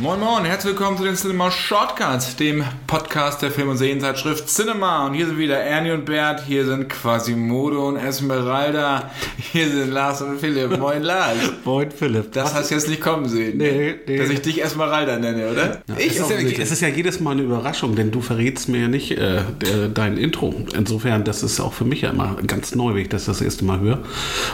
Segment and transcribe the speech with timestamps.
[0.00, 5.06] Moin Moin, herzlich willkommen zu den Cinema Shortcuts, dem Podcast der Film- und Serienzeitschrift Cinema.
[5.06, 9.10] Und hier sind wieder Ernie und Bert, hier sind Quasimodo und Esmeralda,
[9.52, 10.78] hier sind Lars und Philipp.
[10.78, 11.36] Moin Lars.
[11.64, 12.30] Moin Philipp.
[12.30, 14.18] Das hast du jetzt nicht kommen sehen, Nee, nee.
[14.18, 15.82] dass ich dich Esmeralda nenne, oder?
[15.88, 18.82] Ja, es, ist ja, es ist ja jedes Mal eine Überraschung, denn du verrätst mir
[18.82, 20.54] ja nicht äh, der, dein Intro.
[20.76, 23.64] Insofern, das ist auch für mich ja immer ganz neu, wenn ich das das erste
[23.64, 23.98] Mal höre.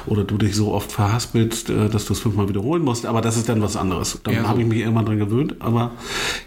[0.07, 3.05] Oder du dich so oft verhaspelst, äh, dass du es fünfmal wiederholen musst.
[3.05, 4.19] Aber das ist dann was anderes.
[4.25, 4.49] Dann Ja, so.
[4.49, 5.34] habe ich mich irgendwann dran gewöhnt.
[5.61, 5.93] Aber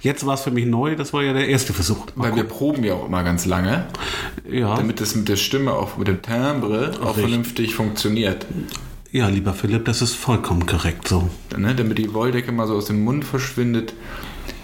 [0.02, 0.96] jetzt war es für mich neu.
[0.96, 2.06] Das war ja der erste Versuch.
[2.16, 3.88] Mal Weil wir proben ja auch immer ganz lange,
[4.44, 4.58] gucken.
[4.60, 7.16] ja, damit es mit der Stimme, auch mit dem Timbre, auch Richtig.
[7.24, 8.46] vernünftig funktioniert.
[9.12, 11.30] ja, lieber Philipp, das ist vollkommen korrekt so.
[11.58, 11.74] Ne?
[11.76, 13.94] Damit die Wolldecke mal so aus dem Mund verschwindet,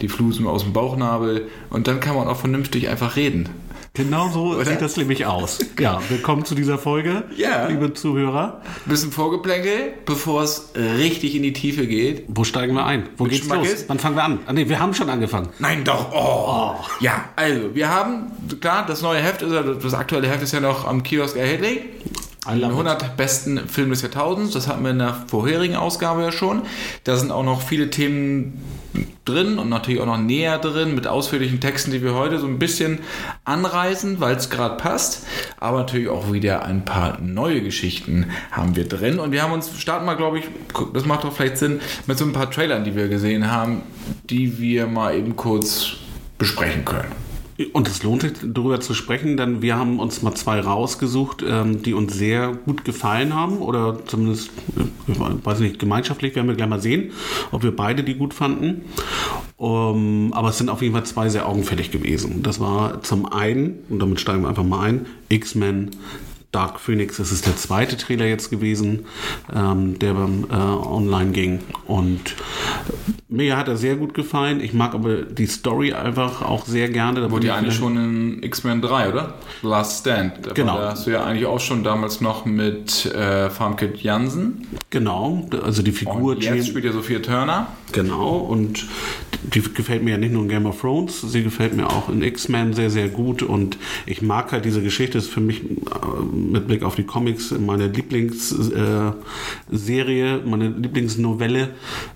[0.02, 3.50] die Flusen aus dem Bauchnabel und dann kann man auch vernünftig einfach reden.
[3.96, 5.60] Genau so sieht das nämlich aus.
[5.80, 7.68] Ja, willkommen zu dieser Folge, Ja.
[7.68, 8.60] liebe Zuhörer.
[8.88, 12.24] Bisschen Vorgeplänkel, bevor es richtig in die Tiefe geht.
[12.28, 13.04] Wo steigen wir ein?
[13.18, 13.72] Wo Mit geht's Schmackes?
[13.72, 13.84] los?
[13.90, 14.40] Wann fangen wir an?
[14.48, 15.50] Ah, nee, wir haben schon angefangen.
[15.60, 16.12] Nein, doch.
[16.12, 16.74] Oh.
[17.02, 20.88] Ja, also, wir haben, klar, das neue Heft, ist, das aktuelle Heft ist ja noch
[20.88, 21.82] am Kiosk erhältlich.
[22.52, 22.72] Die love it.
[22.72, 26.64] 100 besten Filme des Jahrtausends, das hatten wir in der vorherigen Ausgabe ja schon.
[27.04, 28.60] Da sind auch noch viele Themen
[29.26, 32.60] drin und natürlich auch noch näher drin mit ausführlichen Texten, die wir heute so ein
[32.60, 33.00] bisschen
[33.46, 35.26] anreißen, weil es gerade passt.
[35.60, 39.20] Aber natürlich auch wieder ein paar neue Geschichten haben wir drin.
[39.20, 40.46] Und wir haben uns, starten mal, glaube ich,
[40.94, 43.82] das macht doch vielleicht Sinn, mit so ein paar Trailern, die wir gesehen haben,
[44.30, 45.94] die wir mal eben kurz
[46.38, 47.23] besprechen können.
[47.68, 51.82] Und es lohnt sich, darüber zu sprechen, denn wir haben uns mal zwei rausgesucht, ähm,
[51.84, 54.50] die uns sehr gut gefallen haben oder zumindest,
[55.08, 57.12] ich weiß nicht, gemeinschaftlich werden wir gleich mal sehen,
[57.52, 58.82] ob wir beide die gut fanden.
[59.58, 62.44] Aber es sind auf jeden Fall zwei sehr augenfällig gewesen.
[62.44, 65.92] Das war zum einen, und damit steigen wir einfach mal ein, X-Men
[66.54, 69.06] Dark Phoenix, das ist der zweite Trailer jetzt gewesen,
[69.54, 71.60] ähm, der beim äh, Online ging.
[71.88, 72.36] Und
[73.28, 74.62] mir hat er sehr gut gefallen.
[74.62, 77.22] Ich mag aber die Story einfach auch sehr gerne.
[77.22, 77.98] Da Wurde ja eigentlich vielleicht- schon
[78.38, 79.34] in X-Men 3, oder?
[79.64, 80.46] Last Stand.
[80.46, 80.78] Da Genau.
[80.78, 84.68] Da hast du ja eigentlich auch schon damals noch mit äh, Farmkit Jansen.
[84.92, 87.68] Genau, also die Figur Und Jane- jetzt spielt ja Sophia Turner.
[87.94, 88.86] Genau, und
[89.54, 92.22] die gefällt mir ja nicht nur in Game of Thrones, sie gefällt mir auch in
[92.24, 93.42] X-Men sehr, sehr gut.
[93.42, 95.66] Und ich mag halt diese Geschichte, ist für mich äh,
[96.52, 99.14] mit Blick auf die Comics meine Lieblingsserie,
[99.72, 101.70] äh, meine Lieblingsnovelle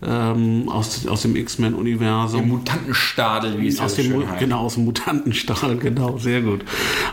[0.05, 2.47] ähm, aus, aus dem X-Men-Universum.
[2.47, 6.63] Mutantenstadel, wie es Aus dem, genau, aus dem Mutantenstahl, genau, sehr gut.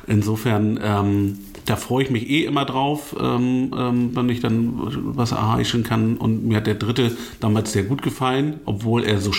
[0.06, 4.72] Insofern, ähm, da freue ich mich eh immer drauf, ähm, ähm, wenn ich dann
[5.16, 6.16] was erheischen kann.
[6.16, 9.32] Und mir hat der dritte damals sehr gut gefallen, obwohl er so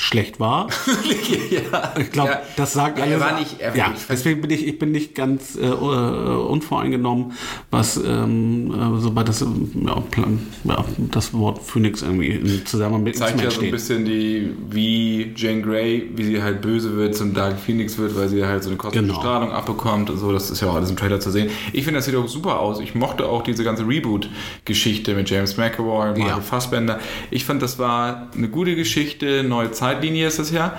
[0.00, 0.68] schlecht war.
[1.50, 1.92] ja.
[1.98, 2.40] Ich glaube, Ja.
[2.56, 3.14] das sagt Ja, alles.
[3.16, 5.66] er war nicht- er war ja, nicht- deswegen bin ich, ich bin nicht ganz äh,
[5.66, 7.32] äh, unvoreingenommen,
[7.72, 13.50] was ähm, äh, sobald das, ja, das Wort Phoenix irgendwie in Zusammenhang mit Zeigt ja
[13.50, 17.98] so ein bisschen die, wie Jane Grey, wie sie halt böse wird, zum Dark Phoenix
[17.98, 19.18] wird, weil sie halt so eine kosmische Genau.
[19.18, 20.32] Strahlung abbekommt und so.
[20.32, 21.50] Das ist ja auch alles im Trailer zu sehen.
[21.72, 22.78] Ich finde, das sieht auch super aus.
[22.80, 26.40] Ich mochte auch diese ganze Reboot-Geschichte mit James McAvoy, Michael Ja.
[26.40, 27.00] Fassbender.
[27.30, 29.42] Ich fand, das war eine gute Geschichte.
[29.42, 30.78] Neue Zeitlinie ist das ja.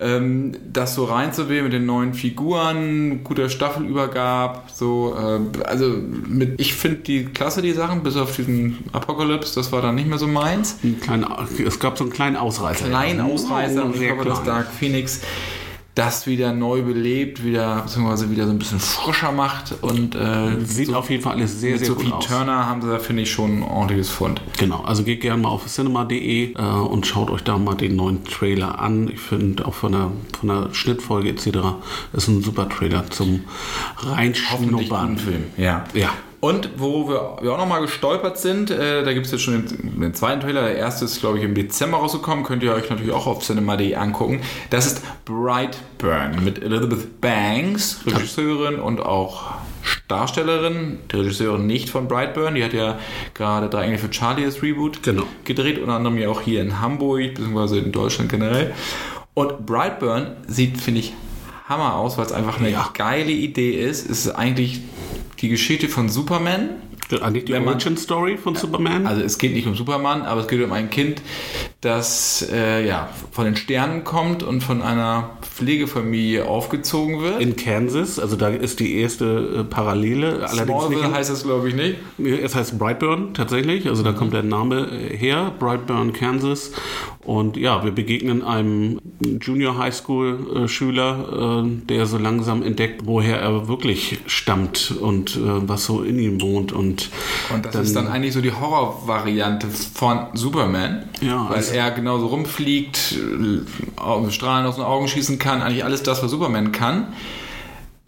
[0.00, 5.94] Ähm, das so reinzuwählen mit den neuen Figuren, guter Staffelübergab, so, äh, also
[6.26, 10.08] mit, ich finde die klasse, die Sachen, bis auf diesen Apocalypse, das war dann nicht
[10.08, 12.86] mehr so meins Ein kleiner, es gab so einen kleinen Ausreißer.
[12.86, 13.20] kleinen.
[13.20, 14.46] Ausreißer und ich Sehr glaube, klein.
[14.46, 15.20] Dark Phoenix
[15.94, 20.94] das wieder neu belebt, wieder, beziehungsweise wieder so ein bisschen frischer macht und äh, Sieht
[20.94, 22.26] auf jeden Fall alles sehr, sehr Sophie gut aus.
[22.26, 24.40] Turner haben sie da, finde ich, schon ein ordentliches Fund.
[24.58, 28.24] Genau, also geht gerne mal auf cinema.de äh, und schaut euch da mal den neuen
[28.24, 29.08] Trailer an.
[29.08, 31.58] Ich finde auch von der, von der Schnittfolge etc.
[32.12, 33.44] ist ein super Trailer zum
[33.96, 35.18] Hoffentlich Reinschnuppern.
[35.18, 35.44] Film.
[35.56, 35.84] Ja.
[35.92, 36.10] Ja.
[36.40, 40.00] Und wo wir, wir auch nochmal gestolpert sind, äh, da gibt es jetzt schon den,
[40.00, 43.12] den zweiten Trailer, der erste ist, glaube ich, im Dezember rausgekommen, könnt ihr euch natürlich
[43.12, 44.40] auch auf cinema.de angucken.
[44.70, 49.50] Das ist Brightburn mit Elizabeth Banks, Regisseurin und auch
[50.08, 52.98] Darstellerin, die Regisseurin nicht von Brightburn, die hat ja
[53.34, 55.24] gerade Drei Engel für Charlie als Reboot Genau.
[55.44, 58.72] gedreht, unter anderem ja auch hier in Hamburg, beziehungsweise in Deutschland generell.
[59.34, 61.12] Und Brightburn sieht, finde ich,
[61.68, 62.88] Hammer aus, weil es einfach eine Ja.
[62.94, 64.08] geile Idee ist.
[64.10, 64.80] Es ist eigentlich
[65.40, 66.70] die Geschichte von Superman.
[67.22, 69.06] Eigentlich die Wenn man- Origin Story von Superman.
[69.06, 71.22] Also es geht nicht um Superman, aber es geht um ein Kind,
[71.80, 77.40] das äh, ja, von den Sternen kommt und von einer Pflegefamilie aufgezogen wird.
[77.40, 80.46] In Kansas, also da ist die erste äh, Parallele.
[80.46, 81.96] Smallville nicht heißt das, glaube ich, nicht.
[82.18, 86.72] Es heißt Brightburn tatsächlich, also da kommt der Name her, Brightburn, Kansas.
[87.22, 88.98] Und ja, wir begegnen einem
[89.40, 95.36] Junior High School äh, Schüler, äh, der so langsam entdeckt, woher er wirklich stammt und
[95.36, 96.72] äh, was so in ihm wohnt.
[96.72, 97.10] Und,
[97.54, 102.26] und das dann, ist dann eigentlich so die Horrorvariante von Superman, ja, weil er genauso
[102.26, 107.14] rumfliegt, äh, Strahlen aus den Augen schießen kann, eigentlich alles das, was Superman kann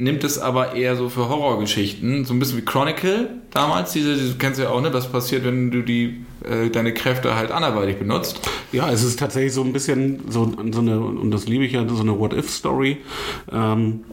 [0.02, 4.36] nimmt es aber eher so für Horrorgeschichten, so ein bisschen wie Chronicle damals, diese, diese
[4.36, 4.92] kennst du ja auch, ne?
[4.92, 8.40] Was passiert, wenn du die äh, deine Kräfte halt anderweitig benutzt.
[8.72, 11.86] Ja, es ist tatsächlich so ein bisschen so, so eine, und das liebe ich ja,
[11.88, 12.98] so eine What-If-Story.
[13.52, 14.04] Ähm,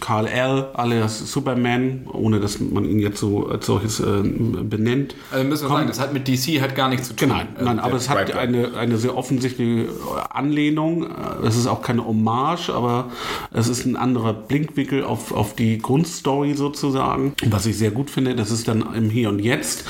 [0.00, 5.14] Karl L., alias Superman, ohne dass man ihn jetzt so als solches äh, benennt.
[5.30, 7.28] Also müssen wir sagen, das hat mit DC halt gar nichts zu tun.
[7.28, 9.88] Nein, nein aber es hat eine, eine sehr offensichtliche
[10.30, 11.06] Anlehnung.
[11.44, 13.10] Es ist auch keine Hommage, aber
[13.52, 17.34] es ist ein anderer Blinkwinkel auf, auf die Grundstory sozusagen.
[17.46, 19.84] Was ich sehr gut finde, das ist dann im Hier und Jetzt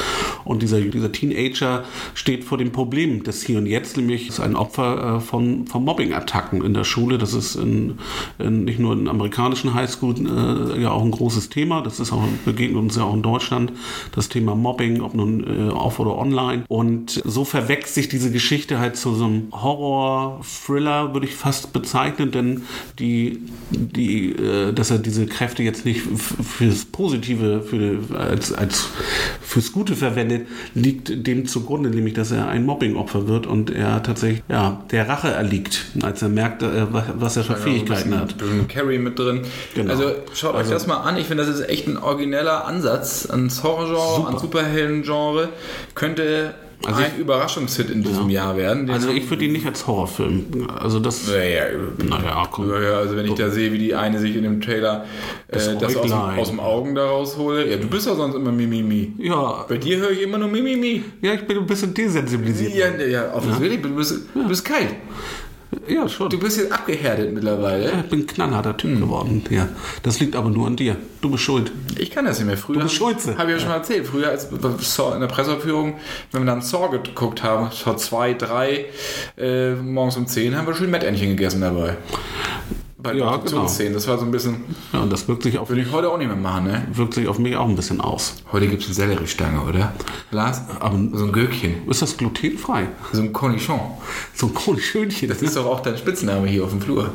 [0.44, 1.85] und dieser, dieser Teen Teenager
[2.15, 5.85] steht vor dem Problem des Hier und Jetzt, nämlich ist ein Opfer äh, von, von
[5.85, 7.19] Mobbing-Attacken in der Schule.
[7.19, 7.99] Das ist in,
[8.39, 11.83] in, nicht nur in amerikanischen Highschool äh, ja auch ein großes Thema.
[11.83, 13.73] Das ist auch, begegnet uns ja auch in Deutschland,
[14.15, 16.65] das Thema Mobbing, ob nun äh, off oder online.
[16.69, 22.31] Und so verwechselt sich diese Geschichte halt zu so einem Horror-Thriller, würde ich fast bezeichnen,
[22.31, 22.62] denn
[22.99, 23.41] die,
[23.71, 27.99] die, äh, dass er diese Kräfte jetzt nicht fürs Positive, für,
[28.32, 28.88] als, als
[29.40, 34.43] fürs Gute verwendet, liegt dem zugrunde, nämlich dass er ein Mobbingopfer wird und er tatsächlich
[34.49, 38.34] ja, der Rache erliegt, als er merkt, äh, was er für Fähigkeiten hat.
[38.43, 39.43] Ein Carry mit drin.
[39.75, 39.93] Genau.
[39.93, 41.17] Also schaut also, euch das mal an.
[41.19, 45.50] Ich finde, das ist echt ein origineller Ansatz ans Horrorgenre, an Superhelden-Genre.
[45.94, 46.55] Könnte
[46.87, 48.44] also ein ich, Überraschungshit in diesem ja.
[48.44, 48.90] Jahr werden.
[48.90, 50.69] Also ich würde ihn nicht als Horrorfilm.
[50.79, 51.26] Also das.
[51.29, 51.64] Naja,
[52.05, 52.70] naja komm.
[52.70, 55.05] Ja, also wenn ich da sehe, wie die eine sich in dem Trailer
[55.49, 57.70] äh, das, das aus, dem, aus dem Augen da raushole.
[57.70, 59.12] Ja, du bist ja sonst immer Mimimi.
[59.19, 59.64] Ja.
[59.69, 61.05] Bei dir höre ich immer nur Mimimi.
[61.20, 62.75] Ja, ich bin ein bisschen desensibilisiert.
[62.75, 63.82] Ja, ja, offensichtlich.
[63.82, 63.88] Ja.
[63.88, 64.94] Du, bist, du bist kalt.
[65.89, 66.29] Ja, schon.
[66.31, 67.85] Du bist jetzt abgehärtet mittlerweile.
[67.85, 69.01] Ja, ich bin ein knallharter Typ hm.
[69.01, 69.45] geworden.
[69.51, 69.69] Ja.
[70.03, 70.97] Das liegt aber nur an dir.
[71.21, 71.73] Du bist schuld.
[71.99, 72.57] Ich kann das nicht mehr.
[72.57, 72.77] Früher.
[72.77, 73.17] Du bist schuld.
[73.39, 74.07] Habe ich ja schon mal erzählt.
[74.07, 75.95] Früher als in der Presseaufführung,
[76.31, 78.85] wenn wir dann Saw geguckt haben, Saw 2, 3,
[79.39, 81.97] äh, morgens um 10, haben wir schön Mettentchen gegessen dabei
[83.03, 83.63] bei ja, genau.
[83.63, 84.65] Das war so ein bisschen.
[84.93, 85.69] Ja, und das wirkt sich auf.
[85.69, 86.87] Würde ich heute auch nicht mehr machen, ne?
[86.93, 88.37] Wirkt sich auf mich auch ein bisschen aus.
[88.53, 89.93] Heute gibt es eine Selleriestange, oder?
[90.31, 90.63] Lars?
[90.81, 91.89] Aber so ein Gürkchen.
[91.89, 92.89] Ist das glutenfrei?
[93.13, 93.81] So ein Cornichon.
[94.35, 95.29] So ein Cornichönchen.
[95.29, 97.11] Das ist doch auch dein Spitzname hier auf dem Flur.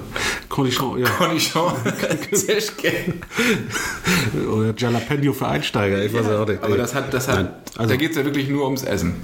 [0.50, 1.10] Cornichon, ja.
[1.10, 1.74] Cornichon.
[4.52, 6.04] oder Jalapeno für Einsteiger.
[6.04, 6.64] Ich weiß ja, auch nicht.
[6.64, 9.16] Aber das hat, das hat, also, da geht es ja wirklich nur ums Essen.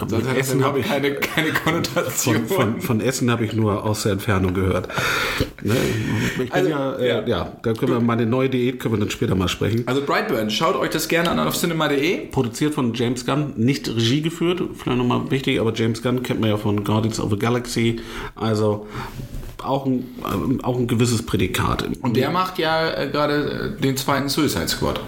[0.00, 2.46] Hat Essen habe ich keine, keine Konnotation.
[2.46, 4.88] Von, von, von Essen habe ich nur aus der Entfernung gehört.
[5.62, 5.74] Ne?
[6.26, 9.00] Ich bin also, ja, äh, ja, ja, da können wir meine neue Diät können wir
[9.00, 9.84] dann später mal sprechen.
[9.86, 12.26] Also Brightburn, schaut euch das gerne an auf cinema.de.
[12.28, 16.50] Produziert von James Gunn, nicht Regie geführt, vielleicht nochmal wichtig, aber James Gunn kennt man
[16.50, 18.00] ja von Guardians of the Galaxy.
[18.34, 18.86] Also
[19.62, 21.84] auch ein, äh, auch ein gewisses Prädikat.
[22.00, 25.00] Und der macht ja äh, gerade den zweiten Suicide Squad.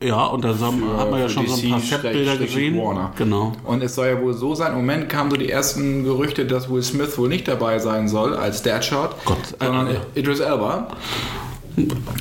[0.00, 2.78] Ja, und da hat man ja schon DC so ein paar Setbilder gesehen.
[2.78, 3.12] Warner.
[3.16, 3.52] Genau.
[3.64, 6.70] Und es soll ja wohl so sein, im Moment kamen so die ersten Gerüchte, dass
[6.70, 10.88] Will Smith wohl nicht dabei sein soll als Deadshot, Gott, sondern äh, Idris Elba.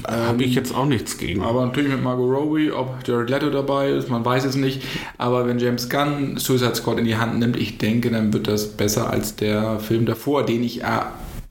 [0.07, 1.41] Habe ich jetzt auch nichts gegen.
[1.41, 4.83] Aber natürlich mit Margot Robbie, ob Jared Leto dabei ist, man weiß es nicht.
[5.17, 8.67] Aber wenn James Gunn Suicide Squad in die Hand nimmt, ich denke, dann wird das
[8.69, 10.81] besser als der Film davor, den ich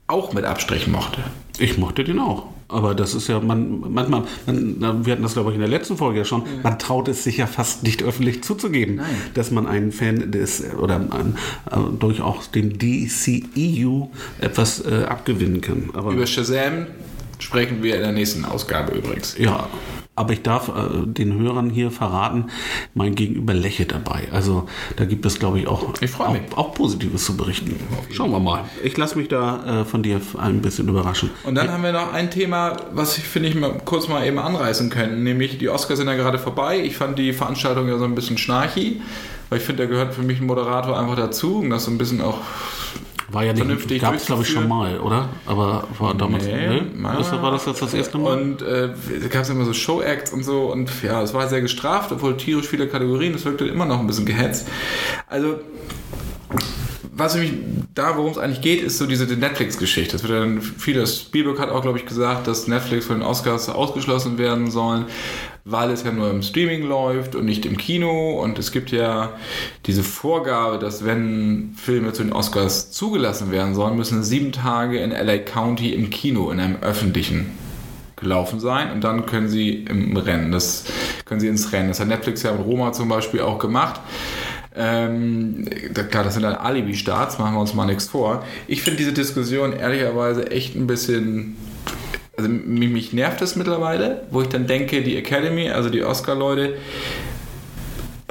[0.07, 1.21] auch mit Abstrichen mochte.
[1.59, 2.45] Ich mochte den auch.
[2.69, 5.95] Aber das ist ja, man, manchmal, man, wir hatten das glaube ich in der letzten
[5.95, 6.47] Folge ja schon, ja.
[6.63, 9.15] man traut es sich ja fast nicht öffentlich zuzugeben, Nein.
[9.35, 11.37] dass man einen Fan des, oder ein,
[11.71, 14.07] äh, durchaus dem DCEU
[14.39, 15.91] etwas äh, abgewinnen kann.
[15.93, 16.87] Aber Über Shazam
[17.39, 19.37] sprechen wir in der nächsten Ausgabe übrigens.
[19.37, 19.69] Ja,
[20.17, 22.45] aber ich darf äh, den Hörern hier verraten,
[22.95, 24.27] mein Gegenüber lächelt dabei.
[24.31, 27.79] Also da gibt es, glaube ich, auch, ich auch, auch, Positives zu berichten.
[28.11, 28.65] Schauen wir mal.
[28.83, 31.29] Ich lasse mich da äh, von dir ein bisschen überraschen.
[31.43, 31.73] Und dann ja.
[31.73, 35.23] haben wir noch ein Thema, was ich finde ich mal kurz mal eben anreißen können,
[35.23, 36.79] nämlich die Oscars sind ja gerade vorbei.
[36.79, 39.01] Ich fand die Veranstaltung ja so ein bisschen schnarchi,
[39.49, 41.99] weil ich finde, da gehört für mich ein Moderator einfach dazu, um das so ein
[41.99, 42.39] bisschen auch
[43.29, 45.29] war ja nicht, gab es glaube ich schon mal, oder?
[45.45, 47.03] Aber war damals, nee, nee?
[47.03, 48.39] war das jetzt das erste Mal?
[48.39, 48.89] Und äh,
[49.21, 52.37] da gab es immer so Show-Acts und so und ja, es war sehr gestraft, obwohl
[52.37, 54.67] tierisch viele Kategorien, es wirkte immer noch ein bisschen gehetzt.
[55.27, 55.59] Also
[57.17, 57.51] was mich
[57.95, 60.13] da, worum es eigentlich geht, ist so diese Netflix-Geschichte.
[60.13, 61.21] Das wird dann vieles.
[61.21, 65.05] Spielberg hat auch, glaube ich, gesagt, dass Netflix von den Oscars ausgeschlossen werden sollen,
[65.69, 68.41] weil es ja nur im Streaming läuft und nicht im Kino.
[68.41, 69.33] Und es gibt ja
[69.85, 75.11] diese Vorgabe, dass wenn Filme zu den Oscars zugelassen werden sollen, müssen sieben Tage in
[75.11, 77.51] LA County im Kino, in einem öffentlichen
[78.15, 80.85] gelaufen sein und dann können sie im Rennen, das
[81.25, 81.89] können sie ins Rennen.
[81.89, 84.01] Das hat Netflix ja mit Roma zum Beispiel auch gemacht.
[84.75, 85.65] Ähm,
[86.09, 88.43] klar, das sind dann Alibi-Starts, machen wir uns mal nichts vor.
[88.67, 91.57] Ich finde diese Diskussion ehrlicherweise echt ein bisschen.
[92.37, 96.75] Also mich, mich nervt das mittlerweile, wo ich dann denke, die Academy, also die Oscar-Leute,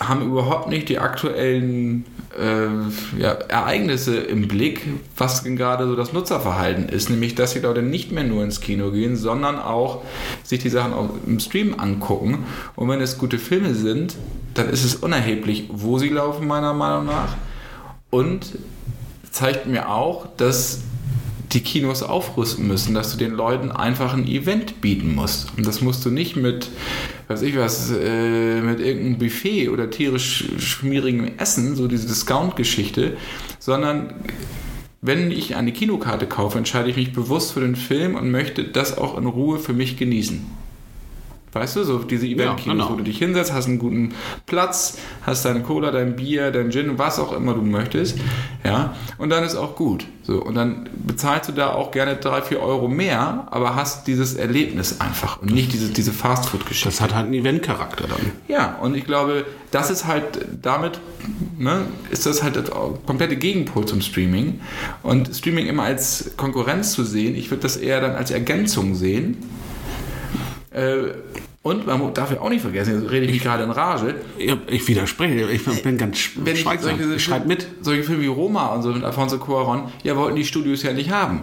[0.01, 2.05] haben überhaupt nicht die aktuellen
[2.39, 4.83] äh, ja, Ereignisse im Blick,
[5.17, 8.93] was gerade so das Nutzerverhalten ist, nämlich dass die Leute nicht mehr nur ins Kino
[8.93, 10.03] gehen, sondern auch
[10.45, 12.45] sich die Sachen auch im Stream angucken.
[12.77, 14.15] Und wenn es gute Filme sind,
[14.55, 17.37] dann ist es unerheblich, wo sie laufen, meiner Meinung nach.
[18.11, 18.57] Und
[19.31, 20.83] zeigt mir auch, dass
[21.57, 25.57] die Kinos aufrüsten müssen, dass du den Leuten einfach ein Event bieten musst.
[25.57, 26.69] Und das musst du nicht mit,
[27.29, 33.17] weiß ich was, äh, mit irgendeinem Buffet oder tierisch schmierigem Essen, so diese Discount-Geschichte,
[33.59, 34.15] sondern
[35.01, 38.99] wenn ich eine Kinokarte kaufe, entscheide ich mich bewusst für den Film und möchte das
[38.99, 40.45] auch in Ruhe für mich genießen.
[41.57, 42.91] Weißt du, so diese Event-Kinos, ja, genau.
[42.91, 46.99] wo du dich hinsetzt, hast einen guten Platz, hast deine Cola, dein Bier, dein Gin,
[46.99, 48.19] was auch immer du möchtest.
[48.63, 50.07] Ja, und dann ist auch gut.
[50.23, 54.35] So, und dann bezahlst du da auch gerne drei, vier Euro mehr, aber hast dieses
[54.35, 56.89] Erlebnis einfach und nicht diese, diese Fastfood-Geschichte.
[56.89, 58.33] Das hat halt einen Event-Charakter dann.
[58.49, 60.25] Ja, und ich glaube, das ist halt
[60.63, 61.01] damit,
[61.59, 62.65] ne, ist das halt der
[63.07, 64.61] komplette Gegenpol zum Streaming.
[65.03, 69.37] Und Streaming immer als Konkurrenz zu sehen, ich würde das eher dann als Ergänzung sehen.
[70.71, 71.15] Äh,
[71.67, 74.15] und man darf ja auch nicht vergessen, jetzt rede ich mich gerade in Rage.
[74.69, 76.97] Ich widerspreche, ich bin ganz Wenn schweigsam.
[77.17, 77.67] Ich, schreib mit.
[77.81, 81.11] Solche Filme wie Roma und so mit Alfonso Cuaron, ja, wollten die Studios ja nicht
[81.11, 81.43] haben.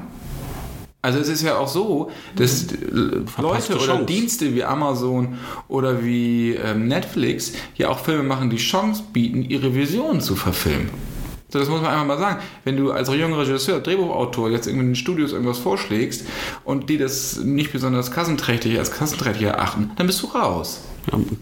[1.01, 4.05] Also es ist ja auch so, dass Leute oder Chance.
[4.05, 5.37] Dienste wie Amazon
[5.67, 10.89] oder wie ähm, Netflix ja auch Filme machen, die Chance bieten, ihre Visionen zu verfilmen.
[11.53, 12.41] So, das muss man einfach mal sagen.
[12.63, 16.25] Wenn du als junger Regisseur, Drehbuchautor jetzt in den Studios irgendwas vorschlägst
[16.63, 20.81] und die das nicht besonders kassenträchtig als kassenträchtig erachten, dann bist du raus.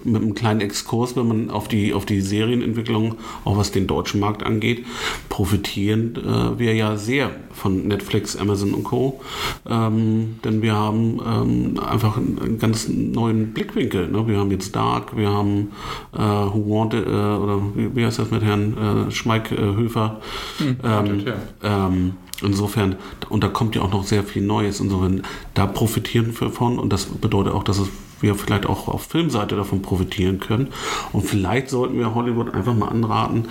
[0.04, 3.16] Mit einem kleinen Exkurs, wenn man auf die, auf die Serienentwicklung,
[3.46, 4.86] auch was den deutschen Markt angeht,
[5.30, 9.22] profitieren äh, wir ja sehr von Netflix, Amazon und Co.
[9.70, 14.08] Ähm, denn wir haben ähm, einfach einen ganz neuen Blickwinkel.
[14.08, 14.28] Ne?
[14.28, 15.72] Wir haben jetzt Dark, wir haben
[16.14, 20.22] äh, Who Wanted, äh, oder wie, wie, heißt das mit Herrn äh, Schmeikhöfer?
[20.58, 21.88] Hm, ähm, ja.
[21.88, 22.96] Ähm, insofern,
[23.30, 24.80] und da kommt ja auch noch sehr viel Neues.
[24.80, 27.90] Insofern, da profitieren wir von und das bedeutet auch, dass es
[28.22, 30.68] wir vielleicht auch auf Filmseite davon profitieren können.
[31.12, 33.46] Und vielleicht sollten wir Hollywood einfach mal anraten,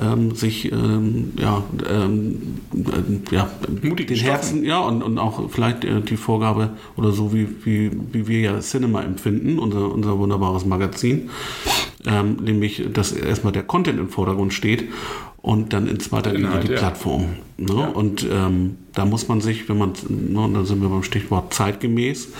[0.00, 3.50] ähm, sich ähm, ja, ähm, äh, ja,
[3.82, 7.90] mutig den Herzen, ja, und, und auch vielleicht äh, die Vorgabe oder so, wie, wie,
[8.12, 11.30] wie wir ja Cinema empfinden, unser, unser wunderbares Magazin.
[12.06, 14.84] Ähm, nämlich, dass erstmal der Content im Vordergrund steht
[15.46, 16.76] und dann in zweiter Linie die ja.
[16.76, 17.36] Plattform.
[17.56, 17.72] Ne?
[17.72, 17.86] Ja.
[17.86, 22.30] Und ähm, da muss man sich, wenn man, ne, da sind wir beim Stichwort zeitgemäß,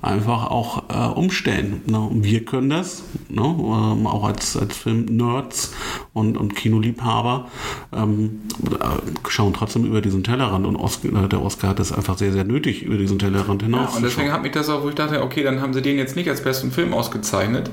[0.00, 1.82] einfach auch äh, umstellen.
[1.84, 2.08] Ne?
[2.10, 3.42] Wir können das, ne?
[3.42, 5.74] ähm, auch als, als Film-Nerds
[6.14, 7.50] und, und Kinoliebhaber,
[7.92, 12.16] ähm, äh, schauen trotzdem über diesen Tellerrand und Oscar, äh, der Oscar hat es einfach
[12.16, 13.90] sehr, sehr nötig, über diesen Tellerrand hinaus.
[13.90, 15.98] Ja, und deswegen hat mich das auch, wo ich dachte, okay, dann haben sie den
[15.98, 17.70] jetzt nicht als besten Film ausgezeichnet,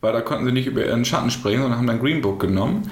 [0.00, 2.82] weil da konnten sie nicht über ihren Schatten springen, sondern haben dann Green Book genommen.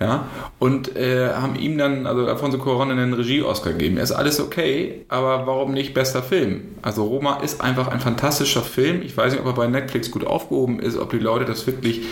[0.00, 0.26] Ja,
[0.58, 3.96] und äh, haben ihm dann, also Alfonso Cuarón, einen Regie-Oscar gegeben.
[3.96, 6.62] Er ist alles okay, aber warum nicht bester Film?
[6.82, 9.02] Also Roma ist einfach ein fantastischer Film.
[9.02, 12.02] Ich weiß nicht, ob er bei Netflix gut aufgehoben ist, ob die Leute das wirklich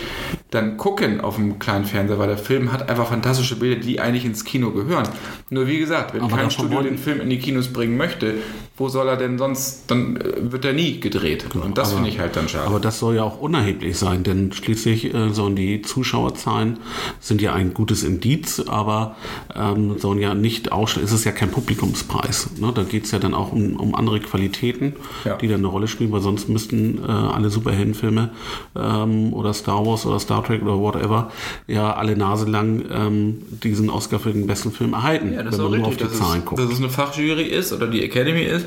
[0.49, 4.23] dann gucken auf dem kleinen Fernseher, weil der Film hat einfach fantastische Bilder, die eigentlich
[4.23, 5.07] ins Kino gehören.
[5.49, 8.35] Nur wie gesagt, wenn aber kein Studio den Film in die Kinos bringen möchte,
[8.77, 11.47] wo soll er denn sonst, dann äh, wird er nie gedreht.
[11.51, 12.67] Genau, und das finde ich halt dann schade.
[12.67, 16.79] Aber das soll ja auch unerheblich sein, denn schließlich äh, sollen die Zuschauerzahlen
[17.19, 19.15] sind ja ein gutes Indiz, aber
[19.55, 22.49] ähm, sollen ja nicht ausstellen, ist es ja kein Publikumspreis.
[22.59, 22.71] Ne?
[22.73, 24.93] Da geht es ja dann auch um, um andere Qualitäten,
[25.25, 25.37] ja.
[25.37, 28.31] die dann eine Rolle spielen, weil sonst müssten äh, alle Superheldenfilme
[28.75, 31.31] ähm, oder Star Wars oder Star Trek oder whatever
[31.67, 35.79] ja alle Nase lang ähm, diesen Oscar für den besten Film erhalten, ja, wenn man
[35.79, 36.61] nur auf die Zahlen ist, guckt.
[36.61, 38.65] Dass es eine Fachjury ist oder die Academy ist,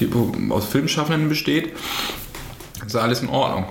[0.00, 0.08] die
[0.50, 1.72] aus Filmschaffenden besteht,
[2.86, 3.66] ist alles in Ordnung.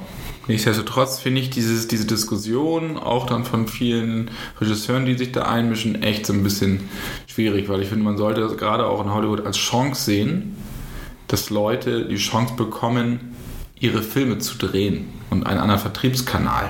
[0.48, 6.02] Nichtsdestotrotz finde ich dieses, diese Diskussion auch dann von vielen Regisseuren, die sich da einmischen,
[6.02, 6.90] echt so ein bisschen
[7.28, 10.56] schwierig, weil ich finde, man sollte das gerade auch in Hollywood als Chance sehen,
[11.28, 13.36] dass Leute die Chance bekommen,
[13.80, 16.70] ihre Filme zu drehen und einen anderen Vertriebskanal.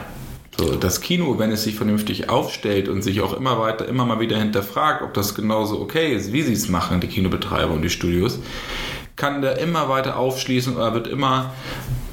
[0.60, 4.20] So, das Kino, wenn es sich vernünftig aufstellt und sich auch immer weiter, immer mal
[4.20, 7.92] wieder hinterfragt, ob das genauso okay ist, wie sie es machen, die Kinobetreiber und die
[7.92, 8.40] Studios,
[9.18, 11.54] kann da immer weiter aufschließen oder wird immer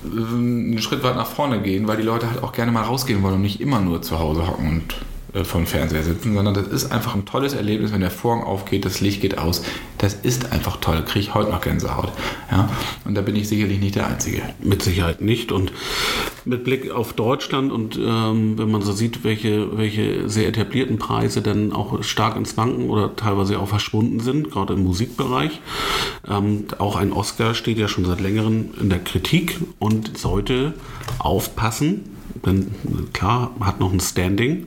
[0.05, 3.23] äh, einen Schritt weit nach vorne gehen, weil die Leute halt auch gerne mal rausgehen
[3.23, 4.95] wollen und nicht immer nur zu Hause hocken und
[5.43, 9.01] vom Fernseher sitzen, sondern das ist einfach ein tolles Erlebnis, wenn der Vorhang aufgeht, das
[9.01, 9.63] Licht geht aus.
[9.99, 11.03] Das ist einfach toll.
[11.05, 12.13] Kriege ich heute noch Gänsehaut.
[12.51, 12.69] Ja?
[13.05, 14.43] Und da bin ich sicherlich nicht der Einzige.
[14.63, 15.51] Mit Sicherheit nicht.
[15.51, 15.73] Und
[16.45, 21.43] mit Blick auf Deutschland und ähm, wenn man so sieht, welche, welche sehr etablierten Preise
[21.43, 25.61] dann auch stark ins Wanken oder teilweise auch verschwunden sind, gerade im Musikbereich.
[26.29, 30.75] Ähm, auch ein Oscar steht ja schon seit längerem in der Kritik und sollte
[31.19, 32.05] aufpassen,
[32.45, 32.75] denn
[33.13, 34.67] klar, hat noch ein Standing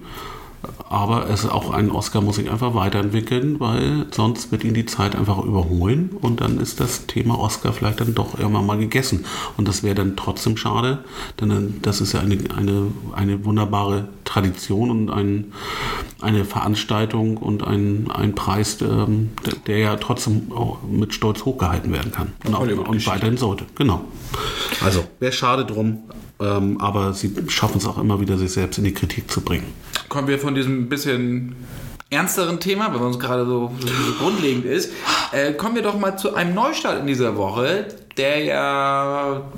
[0.90, 4.86] aber es ist auch ein Oscar muss sich einfach weiterentwickeln, weil sonst wird ihn die
[4.86, 9.26] Zeit einfach überholen und dann ist das Thema Oscar vielleicht dann doch irgendwann mal gegessen.
[9.58, 11.04] Und das wäre dann trotzdem schade,
[11.40, 15.54] denn das ist ja eine, eine, eine wunderbare Tradition und ein,
[16.22, 19.30] eine Veranstaltung und ein, ein Preis, der, ähm,
[19.68, 23.66] der ja trotzdem auch mit Stolz hochgehalten werden kann und, auch, und weiterhin sollte.
[23.76, 24.06] Genau.
[24.84, 26.04] Also wäre schade drum,
[26.40, 29.66] ähm, aber sie schaffen es auch immer wieder, sich selbst in die Kritik zu bringen.
[30.10, 31.56] Kommen wir von diesem bisschen
[32.10, 33.88] ernsteren Thema, weil uns gerade so, so,
[34.20, 34.94] grundlegend ist,
[35.32, 39.52] äh, kommen wir doch mal zu einem Neustart in dieser Woche, der ja,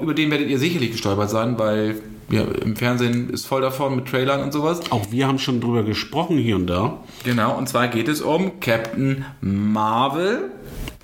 [0.00, 4.06] über den werdet ihr sicherlich gestolpert sein, weil ja, im Fernsehen ist voll davon mit
[4.06, 4.80] Trailern und sowas.
[4.90, 6.98] Auch wir haben schon drüber gesprochen hier und da.
[7.24, 10.50] Genau, und zwar geht es um Captain Marvel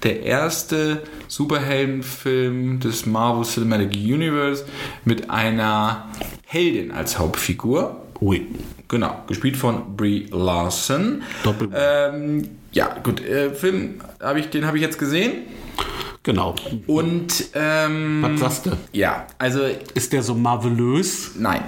[0.03, 1.03] der erste
[1.33, 4.67] Superheldenfilm des Marvel Cinematic Universe
[5.07, 6.11] mit einer
[6.45, 8.03] Heldin als Hauptfigur.
[8.21, 8.49] Oui.
[8.87, 11.23] Genau, gespielt von Brie Larson.
[11.43, 11.71] Doppel.
[11.75, 15.45] Ähm, ja, gut, äh, Film habe ich, den habe ich jetzt gesehen.
[16.23, 16.55] Genau.
[16.87, 18.73] Und ähm, was sagst du?
[18.93, 19.63] Ja, also
[19.95, 21.31] ist der so marvelös?
[21.39, 21.63] Nein.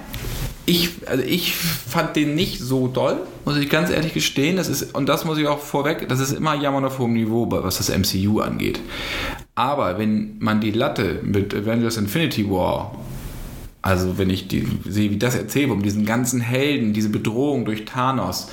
[0.66, 4.58] Ich, also ich fand den nicht so doll, muss ich ganz ehrlich gestehen.
[4.58, 7.50] Das ist, und das muss ich auch vorweg, das ist immer Jammern auf hohem Niveau,
[7.50, 8.78] was das MCU angeht.
[9.54, 12.96] Aber wenn man die Latte mit Avengers Infinity War
[13.84, 17.84] also wenn ich die, sehe, wie das erzählt um diesen ganzen Helden, diese Bedrohung durch
[17.84, 18.48] Thanos,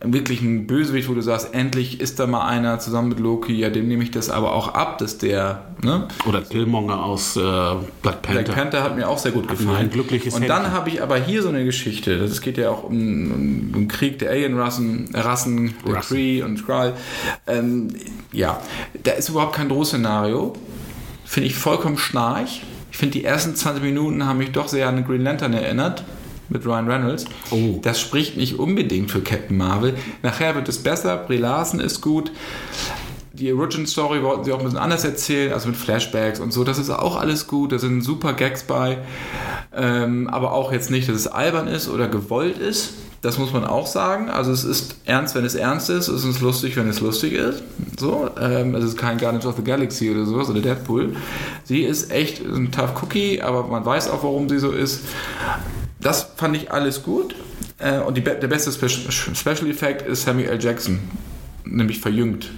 [0.00, 3.70] wirklich ein Bösewicht, wo du sagst, endlich ist da mal einer zusammen mit Loki, ja,
[3.70, 6.06] dem nehme ich das aber auch ab, dass der, ne?
[6.28, 8.42] Oder Killmonger aus äh, Black Panther.
[8.44, 9.76] Black Panther hat mir auch sehr gut gefallen.
[9.76, 12.84] Ein glückliches Und dann habe ich aber hier so eine Geschichte, es geht ja auch
[12.84, 16.92] um, um, um Krieg der Alien-Rassen, Rassen, der Kree und Skrull.
[17.48, 17.88] Ähm,
[18.32, 18.60] ja,
[19.02, 20.52] da ist überhaupt kein Drohszenario.
[21.24, 22.62] Finde ich vollkommen schnarch
[22.98, 26.02] ich finde, die ersten 20 Minuten haben mich doch sehr an Green Lantern erinnert
[26.48, 27.26] mit Ryan Reynolds.
[27.52, 27.78] Oh.
[27.80, 29.94] Das spricht nicht unbedingt für Captain Marvel.
[30.24, 32.32] Nachher wird es besser, Brie Larson ist gut.
[33.34, 36.64] Die Origin Story wollten sie auch ein bisschen anders erzählen, also mit Flashbacks und so.
[36.64, 38.98] Das ist auch alles gut, da sind super Gags bei.
[39.72, 42.94] Ähm, aber auch jetzt nicht, dass es albern ist oder gewollt ist.
[43.20, 44.30] Das muss man auch sagen.
[44.30, 46.08] Also es ist ernst, wenn es ernst ist.
[46.08, 47.62] Es ist lustig, wenn es lustig ist.
[47.98, 51.16] So, ähm, es ist kein Guardians of the Galaxy oder sowas oder Deadpool.
[51.64, 55.00] Sie ist echt ein Tough Cookie, aber man weiß auch, warum sie so ist.
[56.00, 57.34] Das fand ich alles gut.
[57.78, 60.62] Äh, und die, der beste Spe Special Effect ist Samuel L.
[60.62, 61.00] Jackson,
[61.64, 62.50] nämlich verjüngt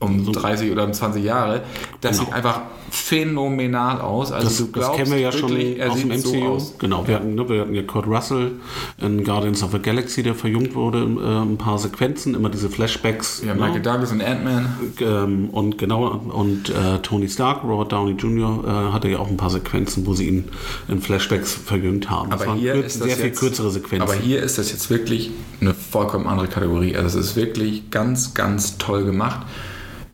[0.00, 1.62] um so 30 oder um 20 Jahre.
[2.00, 2.24] Das genau.
[2.24, 4.32] sieht einfach phänomenal aus.
[4.32, 6.58] Also das, du glaubst, das kennen wir ja wirklich, schon aus dem MCU.
[6.58, 8.52] So genau, wir hatten, ne, wir hatten ja Kurt Russell
[8.98, 13.42] in Guardians of the Galaxy, der verjüngt wurde, äh, ein paar Sequenzen, immer diese Flashbacks.
[13.44, 13.92] Ja, Michael genau.
[13.92, 14.78] Douglas und Ant-Man.
[15.00, 19.36] Ähm, und genau, und äh, Tony Stark, Robert Downey Jr., äh, hatte ja auch ein
[19.36, 20.44] paar Sequenzen, wo sie ihn
[20.88, 22.32] in Flashbacks verjüngt haben.
[22.32, 24.02] Aber hier ist sehr viel jetzt, kürzere Sequenzen.
[24.02, 25.30] Aber hier ist das jetzt wirklich
[25.60, 26.96] eine vollkommen andere Kategorie.
[26.96, 29.46] Also es ist wirklich ganz, ganz toll gemacht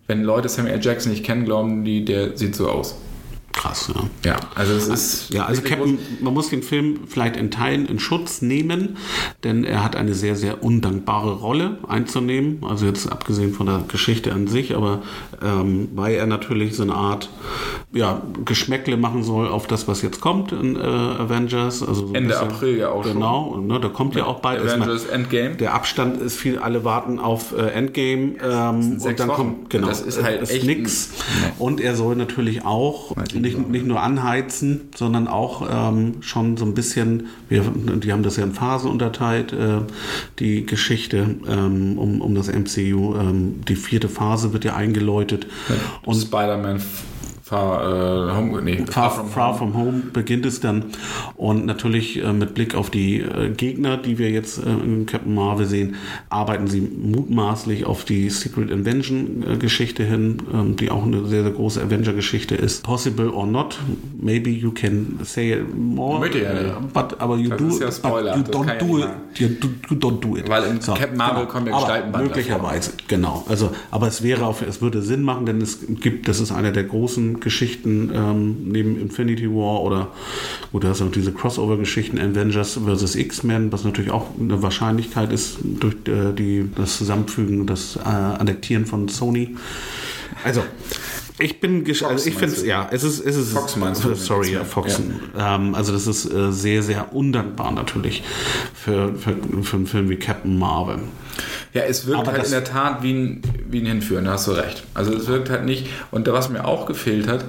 [0.07, 0.81] wenn Leute Samuel.
[0.83, 2.97] Jackson nicht kennen, glauben die, der sieht so aus.
[3.55, 4.33] Krass, ja.
[4.33, 5.33] Ja, also es ist.
[5.33, 8.97] Ja, also Captain, man muss den Film vielleicht in Teilen in Schutz nehmen,
[9.45, 12.59] denn er hat eine sehr, sehr undankbare Rolle einzunehmen.
[12.69, 15.03] Also jetzt abgesehen von der Geschichte an sich, aber
[15.43, 17.31] ähm, weil er natürlich so eine Art
[17.93, 21.83] ja, Geschmäckle machen soll auf das, was jetzt kommt in äh, Avengers.
[21.83, 23.63] Also so Ende bisschen, April ja auch genau, schon.
[23.63, 24.61] Genau, ne, da kommt ja, ja auch bald.
[24.61, 25.55] Avengers Endgame.
[25.55, 28.35] Der Abstand ist viel, alle warten auf äh, Endgame.
[28.43, 29.37] Ähm, und dann Wochen.
[29.37, 31.11] kommt, genau, das ist halt ist nix.
[31.13, 31.53] Nee.
[31.59, 36.75] Und er soll natürlich auch nicht, nicht nur anheizen, sondern auch ähm, schon so ein
[36.75, 39.83] bisschen, wir, die haben das ja in Phasen unterteilt, äh,
[40.39, 43.15] die Geschichte ähm, um, um das MCU.
[43.17, 45.47] Ähm, die vierte Phase wird ja eingeläutet.
[45.69, 46.83] Ja, und Spider-Man
[47.47, 50.87] Far, äh, home, nee, Far, from, Far from Home beginnt es dann.
[51.37, 55.35] Und natürlich äh, mit Blick auf die äh, Gegner, die wir jetzt äh, in Captain
[55.35, 55.97] Marvel sehen,
[56.31, 61.83] arbeiten sie mutmaßlich auf die Secret Invention-Geschichte hin, ähm, die auch eine sehr, sehr große
[61.83, 62.83] Avenger-Geschichte ist.
[62.83, 63.79] Possible or not,
[64.19, 66.21] maybe you can say more.
[66.21, 66.65] Möchte ja nicht.
[66.65, 69.05] äh, But, aber you Das do, ist ja Spoiler, but you don't do it.
[69.05, 69.15] machen.
[69.35, 70.49] You, do, you don't do it.
[70.49, 73.45] Weil in Captain Marvel kommen ja aber Gestaltenband Möglicherweise, genau.
[73.51, 76.73] Also, aber es wäre auf, es würde Sinn machen, denn es gibt, das ist eine
[76.73, 80.13] der großen Geschichten ähm, neben Infinity War oder
[80.73, 83.15] gut, da hast du noch diese Crossover-Geschichten Avengers vs.
[83.15, 88.87] X-Men, was natürlich auch eine Wahrscheinlichkeit ist durch äh, die, das Zusammenfügen, das äh, Annektieren
[88.87, 89.57] von Sony.
[90.45, 90.63] Also,
[91.39, 94.15] ich bin gesch also ich finde ja, es ist, es ist, Fox meinst du?
[94.15, 95.01] sorry, ja, Fox.
[95.37, 98.23] Ähm, also das ist äh, sehr, sehr undankbar natürlich
[98.73, 101.01] für, für, für einen Film wie Captain Marvel.
[101.73, 104.47] Ja, es wirkt Aber halt in der Tat wie ein, wie ein Hinführen, da hast
[104.47, 104.85] du recht.
[104.95, 107.45] Also es wirkt halt nicht, und was mir auch gefehlt hat,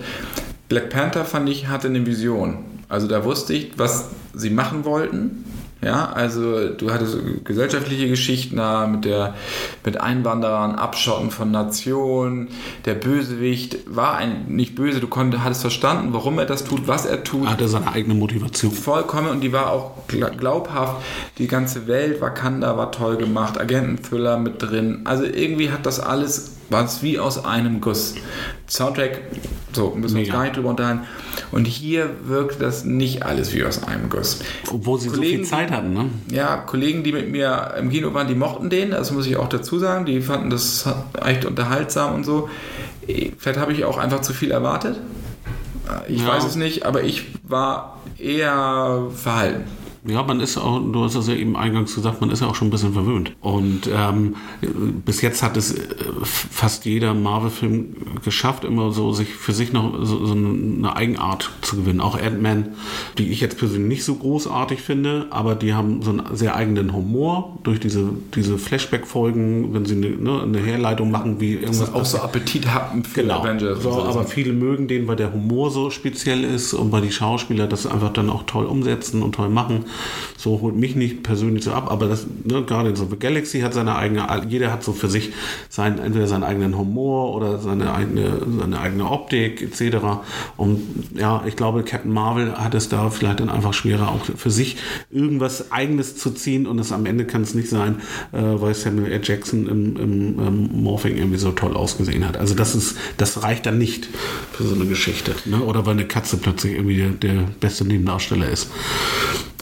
[0.68, 2.66] Black Panther fand ich, hatte eine Vision.
[2.90, 5.46] Also da wusste ich, was sie machen wollten.
[5.86, 9.36] Ja, also du hattest gesellschaftliche Geschichten da mit der
[9.84, 12.48] mit Einwanderern, Abschotten von Nationen.
[12.86, 17.06] Der Bösewicht war ein, nicht böse, du konntest, hattest verstanden, warum er das tut, was
[17.06, 18.72] er tut Er hatte seine eigene Motivation.
[18.72, 21.04] vollkommen und die war auch gla- glaubhaft.
[21.38, 25.02] Die ganze Welt, Wakanda war toll gemacht, Agenten-Thriller mit drin.
[25.06, 28.16] Also irgendwie hat das alles, war es wie aus einem Guss.
[28.68, 29.22] Soundtrack,
[29.74, 31.02] so, müssen wir uns gar nicht drüber unterhalten.
[31.52, 34.40] Und hier wirkt das nicht alles wie aus einem Guss.
[34.72, 36.10] Obwohl sie Kollegen, so viel Zeit hatten, ne?
[36.32, 39.50] Ja, Kollegen, die mit mir im Kino waren, die mochten den, das muss ich auch
[39.50, 40.06] dazu sagen.
[40.06, 40.88] Die fanden das
[41.24, 42.50] echt unterhaltsam und so.
[43.38, 45.00] Vielleicht habe ich auch einfach zu viel erwartet.
[46.08, 46.30] Ich Ja.
[46.30, 49.66] weiß es nicht, aber ich war eher verhalten.
[50.08, 52.56] Ja, man ist auch, du hast es ja eben eingangs gesagt, man ist ja auch
[52.56, 53.36] schon ein bisschen verwöhnt.
[53.42, 54.36] Und ähm,
[55.06, 55.82] bis jetzt hat es äh,
[56.24, 61.78] fast jeder Marvel-Film geschafft, immer so sich für sich noch so, so eine Eigenart zu
[61.78, 62.02] gewinnen.
[62.02, 62.70] Auch Ant-Man,
[63.18, 66.94] die ich jetzt persönlich nicht so großartig finde, aber die haben so einen sehr eigenen
[66.94, 71.90] Humor durch diese, diese Flashback-Folgen, wenn sie eine, ne, eine Herleitung machen, wie Das irgendwas
[71.90, 73.40] ist auch so Appetit haben für Genau.
[73.42, 73.82] Avengers.
[73.82, 74.04] So.
[74.04, 77.88] aber viele mögen den, weil der Humor so speziell ist und weil die Schauspieler das
[77.88, 79.86] einfach dann auch toll umsetzen und toll machen.
[80.38, 83.74] So holt mich nicht persönlich so ab, aber das, ne, Guardians of the Galaxy hat
[83.74, 85.32] seine eigene, jeder hat so für sich
[85.70, 89.98] sein, entweder seinen eigenen Humor oder seine eigene, seine eigene Optik etc.
[90.58, 90.82] Und
[91.18, 94.78] ja, ich glaube, Captain Marvel hat es da vielleicht dann einfach schwerer, auch für sich
[95.10, 99.12] irgendwas Eigenes zu ziehen und es am Ende kann es nicht sein, äh, weil Samuel
[99.12, 99.22] L.
[99.24, 102.38] Jackson im, im, im Morphing irgendwie so toll ausgesehen hat.
[102.38, 104.08] Also das ist, das reicht dann nicht
[104.52, 105.36] für so eine Geschichte.
[105.46, 105.62] Ne?
[105.62, 108.70] Oder weil eine Katze plötzlich irgendwie der, der beste Nebendarsteller ist.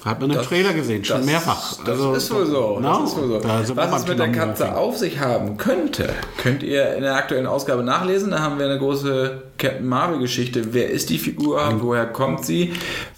[0.06, 1.78] Hat man im Trailer gesehen, schon Das- mehrfach.
[1.86, 2.80] Das Also, ist wohl so.
[2.82, 3.76] No, das ist wohl so.
[3.76, 6.10] Was es mit der Katze auf sich haben könnte,
[6.42, 8.32] könnt ihr in der aktuellen Ausgabe nachlesen.
[8.32, 10.74] Da haben wir eine große Captain Marvel-Geschichte.
[10.74, 11.62] Wer ist die Figur?
[11.80, 12.74] Woher kommt sie?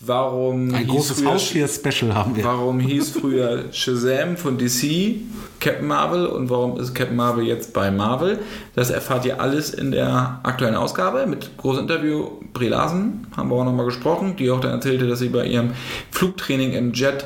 [0.05, 2.43] Warum Ein hieß großes früher- Haustier-Special haben wir.
[2.43, 5.15] Warum hieß früher Shazam von DC
[5.59, 8.39] Captain Marvel und warum ist Captain Marvel jetzt bei Marvel?
[8.75, 12.27] Das erfahrt ihr alles in der aktuellen Ausgabe mit großem Interview.
[12.53, 15.71] Brie Larsen haben wir auch nochmal gesprochen, die auch dann erzählte, dass sie bei ihrem
[16.11, 17.25] Flugtraining im Jet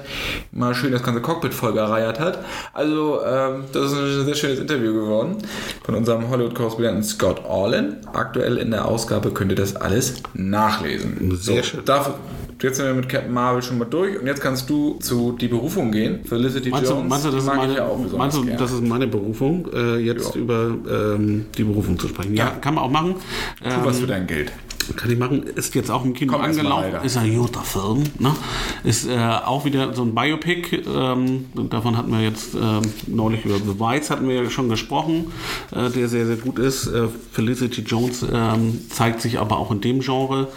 [0.51, 2.39] mal schön das ganze Cockpit vollgereiert hat.
[2.73, 5.37] Also, ähm, das ist ein sehr schönes Interview geworden
[5.83, 7.97] von unserem Hollywood-Korrespondenten Scott Orlin.
[8.13, 11.35] Aktuell in der Ausgabe könnt ihr das alles nachlesen.
[11.35, 11.85] Sehr so, schön.
[11.85, 12.15] Dafür,
[12.61, 15.47] jetzt sind wir mit Captain Marvel schon mal durch und jetzt kannst du zu Die
[15.47, 16.23] Berufung gehen.
[16.25, 17.09] Felicity Meinst du, Jones.
[17.09, 20.41] meinst du, das, ist meine, ja meinst du das ist meine Berufung, äh, jetzt Ja.
[20.41, 22.35] über ähm, die Berufung zu sprechen?
[22.35, 23.15] Ja, kann man auch machen.
[23.61, 24.51] Tu Ähm, was für dein Geld.
[24.95, 25.43] Kann ich machen.
[25.43, 27.03] Ist jetzt auch im Kino Komm, angelaufen.
[27.03, 28.03] Ist ein guter Film.
[28.19, 28.35] Ne?
[28.83, 30.83] Ist äh, auch wieder so ein Biopic.
[30.87, 35.31] Ähm, davon hatten wir jetzt ähm, neulich über The Whites hatten wir ja schon gesprochen,
[35.71, 36.87] äh, der sehr, sehr gut ist.
[36.87, 40.47] Äh, Felicity Jones ähm, zeigt sich aber auch in dem Genre,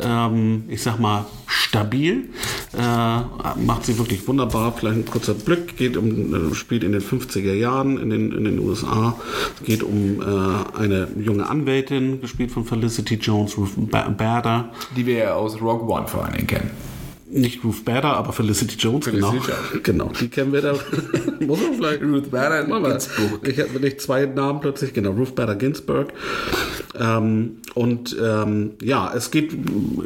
[0.00, 2.28] ähm, ich sag mal, stabil.
[2.76, 4.72] Äh, macht sie wirklich wunderbar.
[4.72, 5.76] Vielleicht ein kurzer Blick.
[5.76, 9.16] Geht um, äh, spielt in den 50er Jahren in den, in den USA.
[9.60, 14.70] Es geht um äh, eine junge Anwältin, gespielt von Felicity Jones, Ruth Bader.
[14.96, 16.91] Die wir aus Rogue One vor allen Dingen kennen.
[17.34, 19.46] Nicht Ruth Bader, aber Felicity Jones, Felicity genau.
[19.46, 19.82] Jones.
[19.82, 20.72] Genau, die kennen wir da.
[21.40, 22.02] Muss man vielleicht.
[22.02, 22.90] Ruth Bader wir.
[22.90, 23.48] Ginsburg.
[23.48, 26.12] Ich hatte nicht zwei Namen plötzlich, genau, Ruth Bader Ginsburg.
[26.94, 29.56] Ähm, und ähm, ja, es geht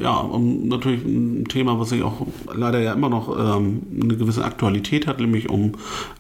[0.01, 4.45] ja um natürlich ein Thema, was sich auch leider ja immer noch ähm, eine gewisse
[4.45, 5.73] Aktualität hat, nämlich um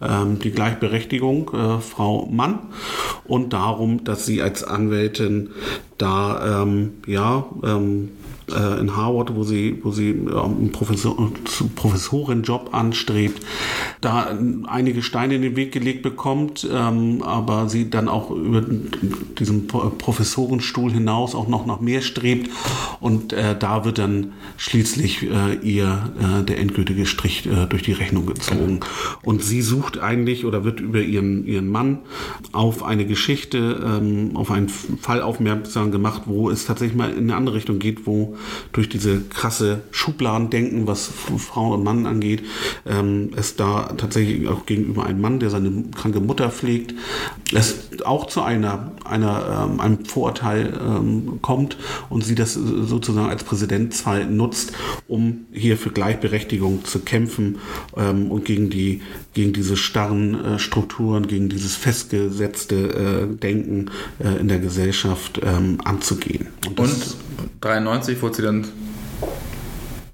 [0.03, 2.59] ähm, die Gleichberechtigung äh, Frau-Mann
[3.25, 5.51] und darum, dass sie als Anwältin
[5.99, 8.09] da ähm, ja ähm,
[8.51, 11.33] äh, in Harvard, wo sie, wo sie äh, einen Professor,
[11.75, 13.43] Professorenjob anstrebt,
[14.01, 18.63] da einige Steine in den Weg gelegt bekommt, ähm, aber sie dann auch über
[19.39, 22.51] diesen Professorenstuhl hinaus auch noch nach mehr strebt
[23.01, 27.93] und äh, da wird dann schließlich äh, ihr äh, der endgültige Strich äh, durch die
[27.93, 28.81] Rechnung gezogen.
[29.23, 32.01] Und sie sucht eigentlich oder wird über ihren, ihren Mann
[32.53, 37.37] auf eine Geschichte, ähm, auf einen Fall aufmerksam gemacht, wo es tatsächlich mal in eine
[37.37, 38.36] andere Richtung geht, wo
[38.73, 42.43] durch diese krasse Schubladendenken, was Frau und Mann angeht,
[42.87, 46.95] ähm, es da tatsächlich auch gegenüber einem Mann, der seine kranke Mutter pflegt,
[47.53, 51.77] es auch zu einer, einer ähm, einem Vorurteil ähm, kommt
[52.09, 54.73] und sie das sozusagen als Präsidentsfall nutzt,
[55.09, 57.59] um hier für Gleichberechtigung zu kämpfen
[57.97, 59.03] ähm, und gegen die
[59.37, 65.79] gegen diese starren äh, Strukturen, gegen dieses festgesetzte äh, Denken äh, in der Gesellschaft ähm,
[65.85, 66.47] anzugehen.
[66.67, 67.17] Und, und
[67.61, 68.65] 93 wurde sie dann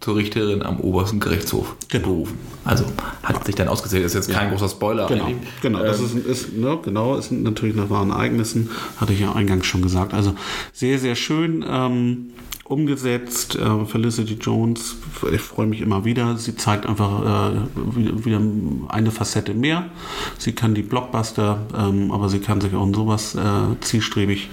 [0.03, 2.09] zur Richterin am obersten Gerichtshof genau.
[2.09, 2.39] berufen.
[2.65, 2.85] Also
[3.23, 4.51] hat sich dann ausgezählt, ist jetzt kein ja.
[4.51, 5.07] großer Spoiler.
[5.07, 5.31] Genau,
[5.61, 9.33] genau das ähm, ist, ist, ne, genau, ist natürlich nach wahren Ereignissen, hatte ich ja
[9.33, 10.13] eingangs schon gesagt.
[10.13, 10.35] Also
[10.73, 11.65] sehr, sehr schön.
[11.69, 12.33] Ähm,
[12.73, 13.57] umgesetzt.
[13.57, 14.97] Äh, Felicity Jones,
[15.31, 16.37] ich freue mich immer wieder.
[16.37, 18.41] Sie zeigt einfach äh, wieder
[18.89, 19.91] eine Facette mehr.
[20.39, 24.49] Sie kann die Blockbuster, ähm, aber sie kann sich auch in sowas äh, zielstrebig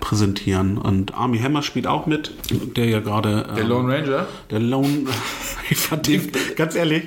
[0.00, 0.78] präsentieren.
[0.78, 2.32] Und Army Hammer spielt auch mit,
[2.76, 3.48] der ja gerade.
[3.56, 4.26] der Lone Ranger?
[4.50, 5.06] Der Lone.
[5.70, 7.04] ich fand den, ganz ehrlich.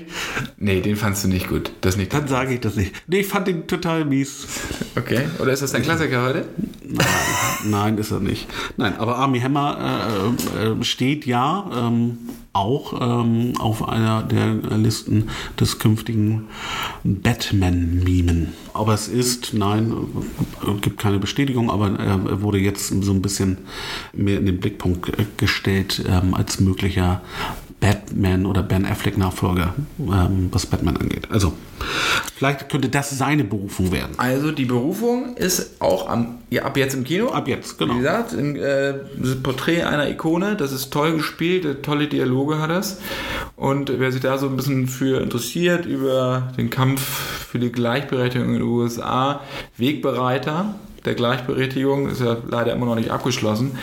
[0.57, 1.71] Nee, den fandst du nicht gut.
[1.81, 2.11] Das nicht.
[2.13, 2.91] Dann sage ich das nicht.
[3.07, 4.47] Nee, ich fand den total mies.
[4.95, 5.25] Okay.
[5.39, 6.45] Oder ist das dein Klassiker heute?
[6.97, 8.47] Nein, nein ist er nicht.
[8.77, 9.77] Nein, aber Army Hammer
[10.55, 12.17] äh, äh, steht ja ähm,
[12.53, 15.29] auch ähm, auf einer der Listen
[15.59, 16.47] des künftigen
[17.03, 18.53] Batman-Mimen.
[18.73, 19.93] Aber es ist, nein,
[20.81, 23.57] gibt keine Bestätigung, aber er wurde jetzt so ein bisschen
[24.13, 27.21] mehr in den Blickpunkt gestellt ähm, als möglicher
[27.85, 31.27] Batman oder Ben Affleck Nachfolger, ähm, was Batman angeht.
[31.29, 31.53] Also,
[32.35, 34.13] vielleicht könnte das seine Berufung werden.
[34.17, 37.29] Also, die Berufung ist auch am, ja, ab jetzt im Kino.
[37.29, 37.93] Ab jetzt, genau.
[37.93, 38.93] Wie gesagt, ein äh,
[39.43, 42.99] Porträt einer Ikone, das ist toll gespielt, tolle Dialoge hat das.
[43.55, 48.47] Und wer sich da so ein bisschen für interessiert, über den Kampf für die Gleichberechtigung
[48.47, 49.41] in den USA,
[49.77, 50.73] Wegbereiter
[51.05, 53.77] der Gleichberechtigung, ist ja leider immer noch nicht abgeschlossen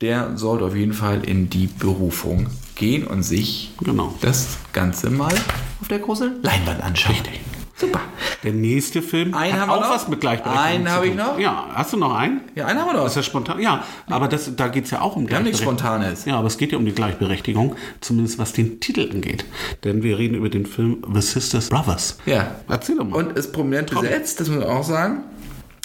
[0.00, 2.46] der sollte auf jeden Fall in die Berufung
[2.80, 4.14] gehen und sich genau.
[4.22, 5.34] das Ganze mal
[5.80, 7.14] auf der großen Leinwand anschauen.
[7.14, 7.40] Richtig.
[7.76, 8.00] Super.
[8.42, 9.90] Der nächste Film einen hat haben auch noch?
[9.90, 10.66] was mit Gleichberechtigung.
[10.66, 11.38] Einen habe ich noch.
[11.38, 12.40] Ja, hast du noch einen?
[12.54, 13.04] Ja, einen haben wir noch.
[13.04, 13.60] Das ist ja spontan.
[13.60, 15.30] Ja, aber das, da geht es ja auch um wir Gleichberechtigung.
[15.30, 16.24] Wir haben nichts Spontanes.
[16.24, 19.44] Ja, aber es geht ja um die Gleichberechtigung, zumindest was den Titel angeht.
[19.84, 22.18] Denn wir reden über den Film The Sisters Brothers.
[22.26, 22.54] Ja.
[22.68, 23.16] Erzähl doch mal.
[23.16, 24.02] Und ist prominent Tom.
[24.02, 25.24] besetzt, das muss man auch sagen.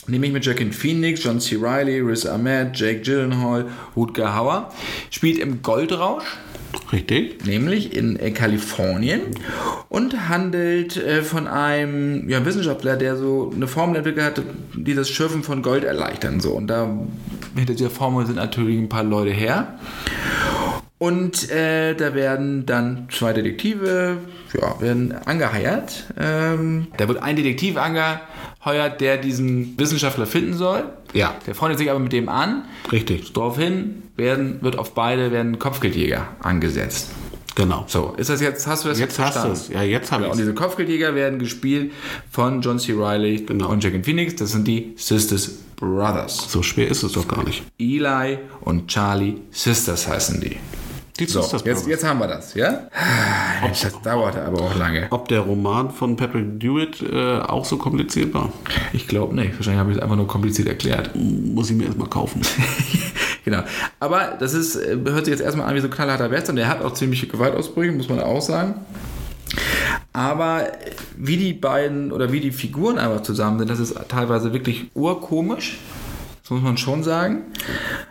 [0.07, 1.57] Nämlich mit Jackin Phoenix, John C.
[1.59, 4.71] Reilly, Riz Ahmed, Jake Gyllenhaal, Rutger Hauer.
[5.09, 6.25] Spielt im Goldrausch.
[6.91, 7.45] Richtig.
[7.45, 9.21] Nämlich in äh, Kalifornien
[9.89, 14.41] und handelt äh, von einem ja, Wissenschaftler, der so eine Formel entwickelt hat,
[14.75, 16.39] die das Schürfen von Gold erleichtern.
[16.39, 16.51] So.
[16.51, 16.89] Und da
[17.55, 19.79] hinter dieser Formel sind natürlich ein paar Leute her.
[21.05, 24.17] Und äh, da werden dann zwei Detektive
[24.59, 26.05] ja, werden angeheiert.
[26.19, 30.85] Ähm, da wird ein Detektiv angeheuert, der diesen Wissenschaftler finden soll.
[31.13, 31.35] Ja.
[31.45, 32.63] Der freundet sich aber mit dem an.
[32.91, 33.33] Richtig.
[33.33, 37.11] Daraufhin werden, wird auf beide werden Kopfgeldjäger angesetzt.
[37.53, 37.85] Genau.
[37.87, 39.35] So, ist das jetzt, hast du das jetzt, jetzt?
[39.35, 41.91] Hast Ja, jetzt habe ich Und diese Kopfgeldjäger werden gespielt
[42.31, 42.93] von John C.
[42.97, 43.69] Reilly genau.
[43.69, 44.35] und Jack Phoenix.
[44.37, 46.51] Das sind die Sisters Brothers.
[46.51, 47.63] So schwer ist es doch gar nicht.
[47.77, 50.57] Eli und Charlie Sisters heißen die.
[51.19, 52.89] Die so, jetzt, jetzt haben wir das, ja?
[53.63, 55.07] Ob, das dauerte aber auch lange.
[55.11, 58.51] Ob der Roman von Patrick Dewitt äh, auch so kompliziert war?
[58.91, 59.53] Ich glaube nicht.
[59.55, 61.11] Wahrscheinlich habe ich es einfach nur kompliziert erklärt.
[61.15, 62.41] Muss ich mir erstmal kaufen.
[63.45, 63.63] genau.
[64.01, 66.57] Aber das ist, äh, hört sich jetzt erstmal an wie so ein knallharter Western.
[66.57, 68.75] Der hat auch ziemliche Gewaltausbrüche, muss man auch sagen.
[70.11, 70.67] Aber
[71.15, 75.77] wie die beiden oder wie die Figuren einfach zusammen sind, das ist teilweise wirklich urkomisch.
[76.45, 77.45] Das muss man schon sagen.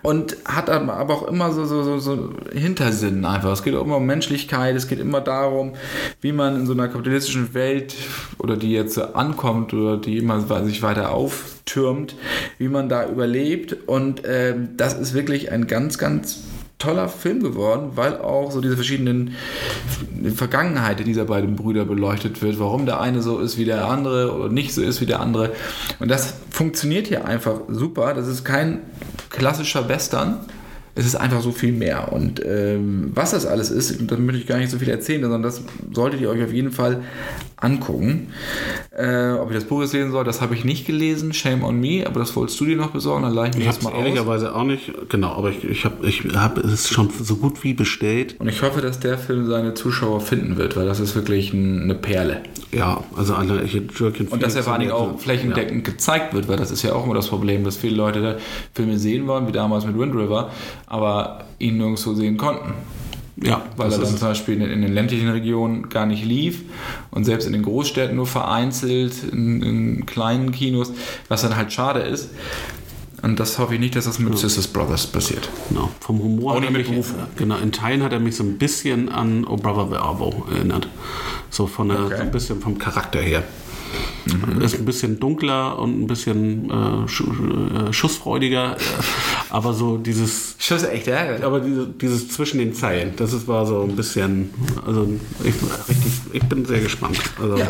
[0.02, 3.52] Und hat aber auch immer so, so, so, so Hintersinn einfach.
[3.52, 5.74] Es geht auch immer um Menschlichkeit, es geht immer darum,
[6.20, 7.94] wie man in so einer kapitalistischen Welt
[8.38, 12.16] oder die jetzt ankommt oder die immer sich weiter auftürmt,
[12.58, 13.76] wie man da überlebt.
[13.86, 16.42] Und äh, das ist wirklich ein ganz, ganz
[16.78, 19.34] toller Film geworden, weil auch so diese verschiedenen
[20.34, 24.48] Vergangenheiten dieser beiden Brüder beleuchtet wird, warum der eine so ist wie der andere oder
[24.48, 25.52] nicht so ist wie der andere.
[26.00, 28.14] Und das funktioniert hier einfach super.
[28.14, 28.80] Das ist kein
[29.30, 30.40] klassischer Western.
[30.94, 32.12] Es ist einfach so viel mehr.
[32.12, 35.42] Und ähm, was das alles ist, da möchte ich gar nicht so viel erzählen, sondern
[35.42, 37.02] das solltet ihr euch auf jeden Fall
[37.56, 38.28] angucken.
[38.96, 41.32] Äh, ob ich das Buch jetzt lesen soll, das habe ich nicht gelesen.
[41.32, 43.66] Shame on me, aber das wolltest du dir noch besorgen, dann leih ich mir Ich
[43.66, 43.98] das mal aus.
[43.98, 47.74] ehrlicherweise auch nicht, genau, aber ich, ich habe ich hab es schon so gut wie
[47.74, 48.36] bestellt.
[48.38, 51.82] Und ich hoffe, dass der Film seine Zuschauer finden wird, weil das ist wirklich ein,
[51.82, 52.42] eine Perle.
[52.70, 56.56] Ja, also alle Joaquin Und dass er vor allen Dingen auch flächendeckend gezeigt wird, weil
[56.56, 58.36] das ist ja auch immer das Problem, dass viele Leute da
[58.74, 60.50] Filme sehen wollen, wie damals mit Wind River,
[60.86, 62.72] aber ihn nirgendwo sehen konnten.
[63.36, 66.62] Ja, Weil er dann zum Beispiel in, den ländlichen Regionen gar nicht lief
[67.10, 70.92] und selbst in den Großstädten nur vereinzelt, in, in kleinen Kinos,
[71.28, 72.30] was dann halt schade ist.
[73.22, 75.48] Und das hoffe ich nicht, dass das mit Sisters Brothers passiert.
[75.68, 77.16] genau, vom Humor Auch hat nicht er mit Berufung.
[77.36, 80.86] genau, in Teilen hat er mich so ein bisschen an Oh Brother the Arvo erinnert.
[81.50, 82.14] So von der, Okay.
[82.16, 83.42] so ein bisschen vom Charakter her.
[84.26, 84.60] Mhm.
[84.62, 88.80] Ist ein bisschen dunkler und ein bisschen äh, sch äh, schussfreudiger, äh,
[89.50, 91.44] aber so dieses Schuss echt ärgerlich.
[91.44, 94.50] aber diese, dieses zwischen den Zeilen, das ist, war so ein bisschen,
[94.86, 95.06] also
[95.42, 95.54] ich,
[95.88, 97.18] richtig, ich bin sehr gespannt.
[97.40, 97.66] Also, Ja.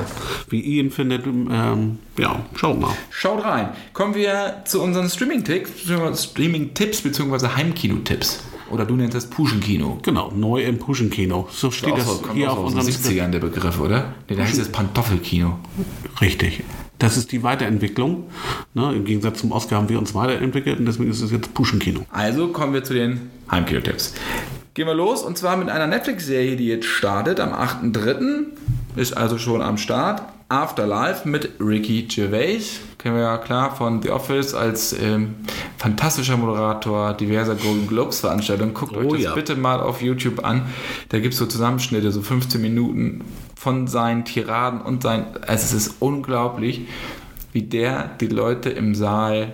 [0.48, 2.92] wie ihr ihn findet, ähm, ja, schaut mal.
[3.10, 3.70] Schaut rein.
[3.92, 7.48] Kommen wir zu unseren Streaming-Tipps, beziehungsweise Streaming-Tipps bzw.
[7.48, 8.40] Heimkino-Tipps.
[8.70, 9.98] Oder du nennst das Puschenkino.
[10.02, 11.48] Genau, neu im Puschenkino.
[11.50, 14.14] So steht Auch das hier auf unserem 70ern der Begriff, oder?
[14.28, 15.58] Nee, da heißt es Pantoffelkino.
[16.20, 16.62] Richtig.
[16.98, 18.24] Das ist die Weiterentwicklung.
[18.72, 22.06] Ne, Im Gegensatz zum Oscar haben wir uns weiterentwickelt und deswegen ist es jetzt Puschenkino.
[22.10, 24.14] Also kommen wir zu den Heimkino-Tipps.
[24.74, 28.46] Gehen wir los und zwar mit einer Netflix-Serie, die jetzt startet am 8.3.
[28.96, 30.22] Ist also schon am Start.
[30.48, 32.80] Afterlife mit Ricky Gervais.
[32.98, 35.36] Kennen wir ja klar von The Office als ähm,
[35.78, 38.74] fantastischer Moderator diverser Golden Globes Veranstaltungen.
[38.74, 39.34] Guckt euch Oh das ja.
[39.34, 40.66] bitte mal auf YouTube an.
[41.08, 45.26] Da gibt es so Zusammenschnitte, so 15 Minuten von seinen Tiraden und seinen.
[45.46, 46.82] Also es ist unglaublich,
[47.52, 49.52] wie der die Leute im Saal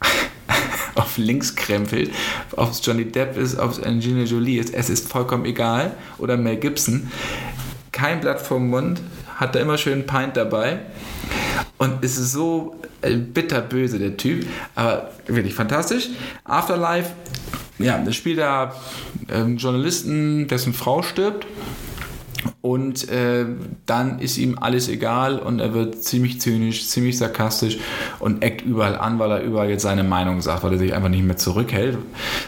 [0.94, 2.10] auf links krempelt,
[2.56, 5.96] ob es Johnny Depp ist, ob es Angelina Jolie ist, es ist vollkommen egal.
[6.18, 7.10] Oder Mel Gibson.
[7.92, 9.00] Kein Blatt vom Mund,
[9.40, 10.80] hat da immer schön Pint dabei
[11.78, 14.46] und ist so äh, bitterböse, der Typ.
[14.74, 16.10] Aber wirklich fantastisch.
[16.44, 17.10] Afterlife,
[17.78, 18.74] ja, das spielt da
[19.32, 21.46] ähm, Journalisten, dessen Frau stirbt.
[22.62, 23.46] Und äh,
[23.86, 27.78] dann ist ihm alles egal und er wird ziemlich zynisch, ziemlich sarkastisch
[28.18, 31.08] und eckt überall an, weil er überall jetzt seine Meinung sagt, weil er sich einfach
[31.08, 31.98] nicht mehr zurückhält,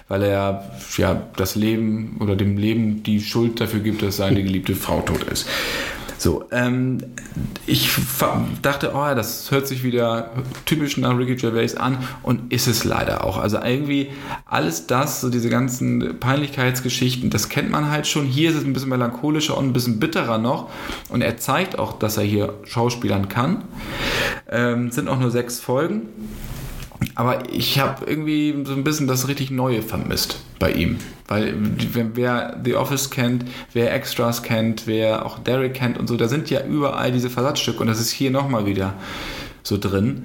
[0.09, 4.75] weil er ja das Leben oder dem Leben die Schuld dafür gibt, dass seine geliebte
[4.75, 5.47] Frau tot ist.
[6.23, 6.99] So, ähm,
[7.67, 7.91] ich
[8.63, 10.31] dachte, oh, das hört sich wieder
[10.67, 13.39] typisch nach Ricky Gervais an und ist es leider auch.
[13.39, 14.11] Also irgendwie
[14.47, 18.25] alles das, so diese ganzen Peinlichkeitsgeschichten, das kennt man halt schon.
[18.25, 20.71] Hier ist es ein bisschen melancholischer und ein bisschen bitterer noch
[21.09, 23.65] und er zeigt auch, dass er hier Schauspielern kann.
[24.49, 26.03] Ähm, sind auch nur sechs Folgen.
[27.15, 30.99] Aber ich habe irgendwie so ein bisschen das richtig Neue vermisst bei ihm.
[31.29, 31.55] Weil
[32.15, 36.51] wer- The Office kennt, wer Extras kennt, wer auch Derek kennt und so, da sind
[36.51, 38.95] ja überall diese Versatzstücke und das ist hier nochmal wieder
[39.65, 40.25] so drin.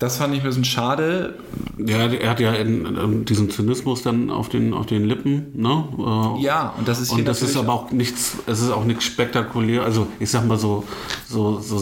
[0.00, 1.38] Das fand ich ein bisschen schade.
[1.78, 5.84] Ja, er hat ja diesen Zynismus dann auf den, auf den Lippen, ne?
[5.98, 8.84] Äh, Ja, und das ist hier Und das ist aber auch nichts, es ist auch
[8.84, 10.84] nichts spektakulär, also ich sag mal so,
[11.28, 11.78] so, so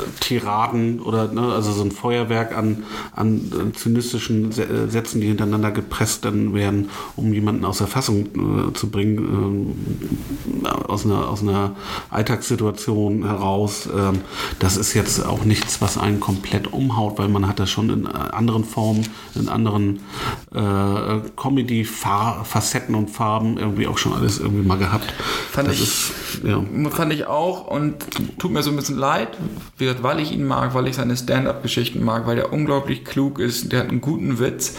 [0.00, 2.84] Satztiraden oder ne, also so ein Feuerwerk an,
[3.14, 8.68] an äh, zynistischen äh, Sätzen, die hintereinander gepresst dann werden, um jemanden aus der Fassung
[8.70, 9.18] äh, zu bringen,
[10.62, 11.76] ähm, aus, einer, aus einer
[12.10, 13.88] Alltagssituation heraus.
[13.96, 14.20] Ähm,
[14.58, 18.06] das ist jetzt auch nichts, was einen komplett umhaut, weil man hat das schon in
[18.06, 20.00] äh, anderen Formen, in anderen
[20.54, 25.12] äh, Comedy-Facetten und Farben irgendwie auch schon alles irgendwie mal gehabt.
[25.50, 26.12] Fand das ich- ist,
[26.44, 26.62] ja.
[26.90, 27.94] Fand ich auch und
[28.38, 29.36] tut mir so ein bisschen leid,
[29.78, 33.38] wie gesagt, weil ich ihn mag, weil ich seine Stand-up-Geschichten mag, weil er unglaublich klug
[33.38, 34.76] ist, der hat einen guten Witz.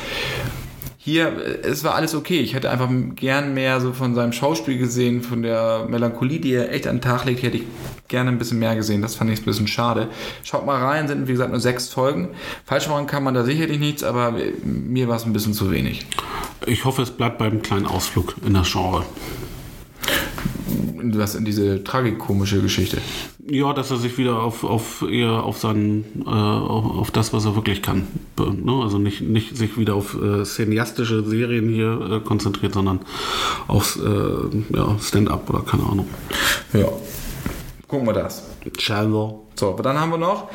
[1.04, 2.42] Hier, es war alles okay.
[2.42, 6.72] Ich hätte einfach gern mehr so von seinem Schauspiel gesehen, von der Melancholie, die er
[6.72, 7.64] echt an den Tag legt, hätte ich
[8.08, 9.02] gerne ein bisschen mehr gesehen.
[9.02, 10.10] Das fand ich ein bisschen schade.
[10.44, 12.30] Schaut mal rein, sind wie gesagt nur sechs Folgen.
[12.66, 16.06] Falsch machen kann man da sicherlich nichts, aber mir war es ein bisschen zu wenig.
[16.68, 19.04] Ich hoffe, es bleibt beim kleinen Ausflug in das Genre.
[21.04, 22.98] Was in diese tragikomische Geschichte.
[23.50, 27.46] Ja, dass er sich wieder auf, auf eher auf seinen, äh, auf, auf das, was
[27.46, 28.08] er wirklich kann.
[28.38, 28.72] Ne?
[28.84, 33.00] Also nicht, nicht sich wieder auf äh, cineastische Serien hier äh, konzentriert, sondern
[33.68, 36.08] aufs äh, ja, Stand-up oder keine Ahnung.
[36.74, 36.88] Ja.
[37.88, 38.48] Gucken wir das.
[38.78, 39.48] Cello.
[39.62, 40.48] So, aber dann haben wir noch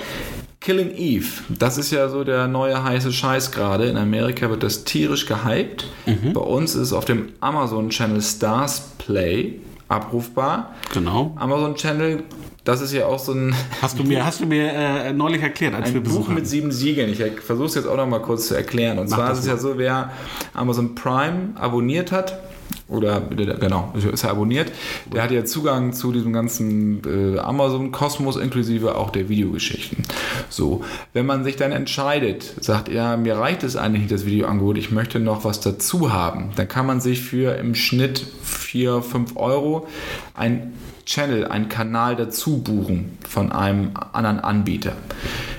[0.59, 1.29] Killing Eve.
[1.49, 3.85] Das ist ja so der neue heiße Scheiß gerade.
[3.87, 5.87] In Amerika wird das tierisch gehypt.
[6.35, 10.75] Bei uns ist es auf dem Amazon Channel Stars Play abrufbar.
[10.93, 11.37] Genau.
[11.37, 12.25] Amazon Channel,
[12.65, 15.75] das ist ja auch so ein, Hast du mir, hast du mir äh, neulich erklärt,
[15.75, 16.47] als wir ein Buch Besuch mit hatten.
[16.47, 17.09] sieben Siegeln.
[17.13, 18.99] Ich versuche es jetzt auch noch mal kurz zu erklären.
[18.99, 20.11] Und Mach zwar ist es ja so, wer
[20.53, 22.41] Amazon Prime abonniert hat,
[22.89, 24.71] oder genau, ist er abonniert.
[25.13, 30.05] Der hat ja Zugang zu diesem ganzen äh, Amazon-Kosmos inklusive auch der Videogeschichten.
[30.49, 34.79] So, wenn man sich dann entscheidet, sagt, ja, mir reicht es eigentlich nicht das Videoangebot,
[34.79, 39.37] ich möchte noch was dazu haben, dann kann man sich für im Schnitt 4, 5
[39.37, 39.89] Euro
[40.35, 40.75] ein
[41.07, 44.93] Channel, einen Kanal dazu buchen von einem anderen Anbieter.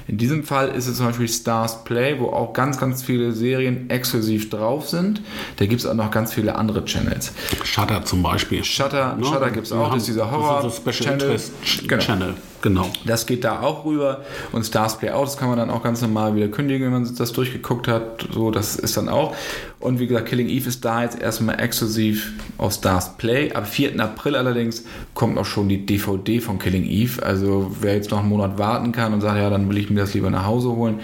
[0.08, 3.90] In diesem Fall ist es zum Beispiel Stars Play, wo auch ganz, ganz viele Serien
[3.90, 5.22] exklusiv drauf sind.
[5.58, 7.34] Da gibt es auch noch ganz viele andere Channels.
[7.64, 8.64] Shutter zum Beispiel.
[8.64, 11.40] Shutter, no, Shutter gibt es auch, das ist dieser Horror-Channel.
[11.88, 12.04] Genau.
[12.04, 12.34] Channel.
[12.68, 12.90] Genau.
[13.06, 16.02] Das geht da auch rüber und Stars Play auch, das kann man dann auch ganz
[16.02, 18.28] normal wieder kündigen, wenn man das durchgeguckt hat.
[18.34, 19.34] So, das ist dann auch.
[19.80, 23.54] Und wie gesagt, Killing Eve ist da jetzt erstmal exklusiv auf Stars Play.
[23.54, 23.98] Ab 4.
[24.02, 27.24] April allerdings kommt auch schon die DVD von Killing Eve.
[27.24, 30.02] Also wer jetzt noch einen Monat warten kann und sagt, ja, dann will ich mir
[30.02, 31.00] das lieber nach Hause holen,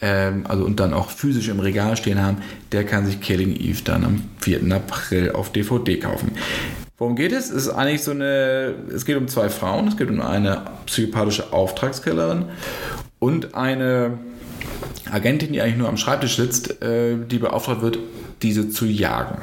[0.00, 2.36] ähm, also und dann auch physisch im Regal stehen haben,
[2.70, 4.60] der kann sich Killing Eve dann am 4.
[4.72, 6.30] April auf DVD kaufen.
[7.00, 7.48] Worum geht es?
[7.48, 9.88] Es ist eigentlich so eine, es geht um zwei Frauen.
[9.88, 12.44] Es geht um eine psychopathische Auftragskillerin
[13.18, 14.18] und eine
[15.10, 17.98] Agentin, die eigentlich nur am Schreibtisch sitzt, äh, die beauftragt wird,
[18.42, 19.38] diese zu jagen.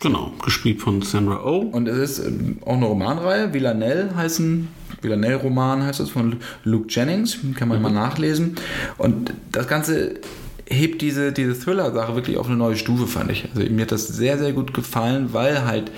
[0.00, 1.60] Genau, gespielt von Sandra Oh.
[1.60, 3.54] Und es ist ähm, auch eine Romanreihe.
[3.54, 4.68] Villanelle heißen,
[5.00, 7.84] Villanelle-Roman heißt es von Luke Jennings, kann man mhm.
[7.84, 8.56] mal nachlesen.
[8.98, 10.16] Und das Ganze
[10.72, 13.48] hebt diese, diese Thriller-Sache wirklich auf eine neue Stufe, fand ich.
[13.54, 15.90] Also mir hat das sehr, sehr gut gefallen, weil halt,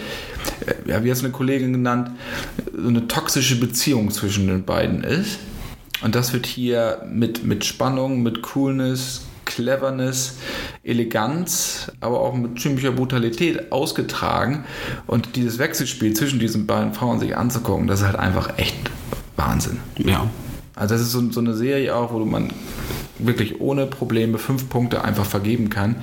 [0.67, 2.11] äh, ja, wie hat es eine Kollegin genannt,
[2.77, 5.39] so eine toxische Beziehung zwischen den beiden ist.
[6.03, 10.39] Und das wird hier mit, mit Spannung, mit Coolness, Cleverness,
[10.83, 14.65] Eleganz, aber auch mit ziemlicher Brutalität ausgetragen.
[15.07, 18.91] Und dieses Wechselspiel zwischen diesen beiden Frauen sich anzugucken, das ist halt einfach echt
[19.37, 19.79] Wahnsinn.
[19.99, 20.29] Ja.
[20.75, 22.51] Also das ist so, so eine Serie auch, wo man
[23.19, 25.97] wirklich ohne Probleme fünf Punkte einfach vergeben kann,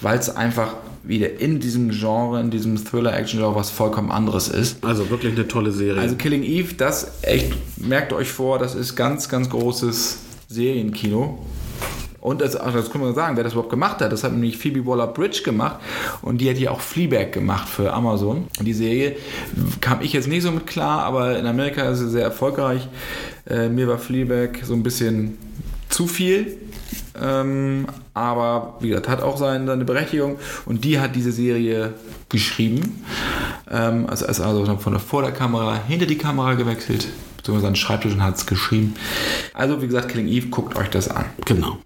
[0.00, 4.82] weil es einfach wieder in diesem Genre, in diesem Thriller-Action-Genre was vollkommen anderes ist.
[4.84, 6.00] Also wirklich eine tolle Serie.
[6.00, 10.18] Also Killing Eve, das echt, merkt euch vor, das ist ganz, ganz großes
[10.48, 11.38] Serienkino.
[12.20, 14.10] Und das, ach, das können wir sagen, wer das überhaupt gemacht hat.
[14.10, 15.80] Das hat nämlich Phoebe Waller-Bridge gemacht
[16.22, 18.48] und die hat ja auch Fleabag gemacht für Amazon.
[18.58, 19.16] Und die Serie
[19.82, 22.88] kam ich jetzt nicht so mit klar, aber in Amerika ist sie sehr erfolgreich.
[23.46, 25.36] Äh, mir war Fleabag so ein bisschen
[25.94, 26.58] zu viel.
[27.20, 31.94] Ähm, aber wie gesagt, hat auch seine, seine Berechtigung und die hat diese Serie
[32.28, 33.04] geschrieben.
[33.70, 37.76] Ähm, also ist also von der vor der Kamera hinter die Kamera gewechselt, beziehungsweise an
[37.76, 38.94] Schreibtisch und hat es geschrieben.
[39.52, 41.26] Also wie gesagt, Killing Eve, guckt euch das an.
[41.44, 41.78] Genau.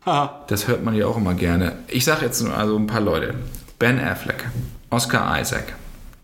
[0.46, 1.76] Das hört man ja auch immer gerne.
[1.88, 3.34] Ich sage jetzt nur also ein paar Leute.
[3.78, 4.48] Ben Affleck,
[4.88, 5.74] Oscar Isaac,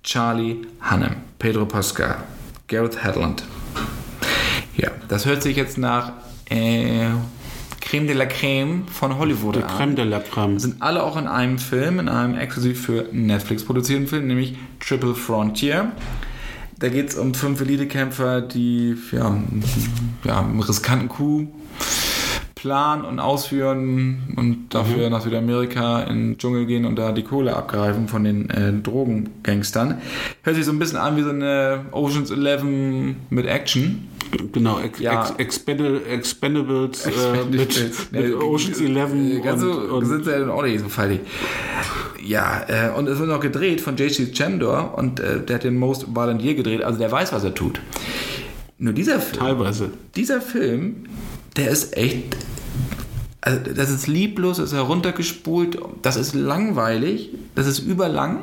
[0.03, 2.16] Charlie Hunnam, Pedro Pascal,
[2.66, 3.45] Gareth Hedlund.
[4.76, 6.12] Ja, das hört sich jetzt nach
[6.51, 7.11] äh,
[7.85, 9.68] Creme de la Creme von Hollywood an.
[9.76, 10.59] Creme de la Creme.
[10.59, 15.14] Sind alle auch in einem Film, in einem exklusiv für Netflix produzierten Film, nämlich Triple
[15.14, 15.93] Frontier.
[16.78, 19.37] Da geht es um fünf Elitekämpfer, die ja,
[20.24, 21.49] ja, einen riskanten Coup
[22.55, 25.12] planen und ausführen und dafür mhm.
[25.12, 29.99] nach Südamerika in den Dschungel gehen und da die Kohle abgreifen von den äh, Drogengangstern.
[30.43, 32.64] Hört sich so ein bisschen an wie so eine Oceans 11
[33.28, 34.09] mit Action.
[34.53, 35.28] Genau, ex, ja.
[35.39, 39.43] ex, Expendables, äh, mit, mit Ocean's 11.
[39.43, 41.20] Ganz so und, sind sie ja auch nicht so fallig.
[42.24, 45.76] Ja, äh, und es wird noch gedreht von JC Chandor und äh, der hat den
[45.76, 47.80] Most Violent Year gedreht, also der weiß, was er tut.
[48.78, 49.39] Nur dieser Film.
[49.41, 49.91] Teilweise.
[50.16, 51.05] Dieser Film,
[51.57, 52.37] der ist echt.
[53.41, 58.39] Also das ist lieblos, ist heruntergespult, das ist langweilig, das ist überlang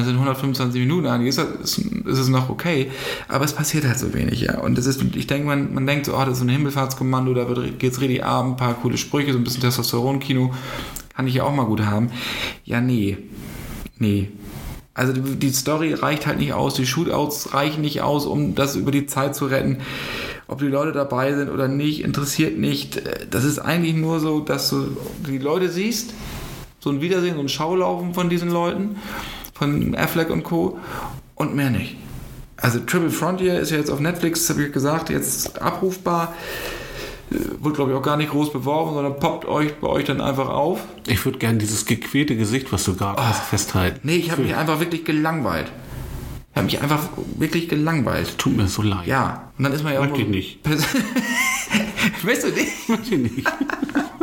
[0.00, 2.90] es sind 125 Minuten, eigentlich ist, ist es noch okay,
[3.28, 4.58] aber es passiert halt so wenig, ja.
[4.58, 7.34] Und das ist, ich denke, man, man denkt so, oh, das ist so ein Himmelfahrtskommando,
[7.34, 7.44] da
[7.78, 10.52] geht es richtig ab, ein paar coole Sprüche, so ein bisschen Testosteron-Kino,
[11.14, 12.10] kann ich ja auch mal gut haben.
[12.64, 13.18] Ja, nee.
[13.98, 14.30] Nee.
[14.94, 18.76] Also die, die Story reicht halt nicht aus, die Shootouts reichen nicht aus, um das
[18.76, 19.78] über die Zeit zu retten.
[20.46, 23.02] Ob die Leute dabei sind oder nicht, interessiert nicht.
[23.30, 26.14] Das ist eigentlich nur so, dass du die Leute siehst,
[26.80, 28.96] so ein Wiedersehen, so ein Schaulaufen von diesen Leuten
[29.54, 30.78] von Affleck und Co.
[31.34, 31.96] und mehr nicht.
[32.56, 36.34] Also Triple Frontier ist ja jetzt auf Netflix, habe ich gesagt, jetzt abrufbar.
[37.30, 40.20] Äh, wurde, glaube ich, auch gar nicht groß beworben, sondern poppt euch bei euch dann
[40.20, 40.80] einfach auf.
[41.06, 44.00] Ich würde gerne dieses gequälte Gesicht, was du gerade oh, hast, festhalten.
[44.02, 45.72] Nee, ich habe mich einfach wirklich gelangweilt.
[46.50, 48.38] Ich habe mich einfach wirklich gelangweilt.
[48.38, 49.06] Tut mir so leid.
[49.06, 50.04] Ja, und dann ist man ja auch.
[50.08, 50.60] Möchte ich nicht.
[52.22, 52.88] Möchtest du nicht?
[52.88, 53.52] Möchte ich nicht.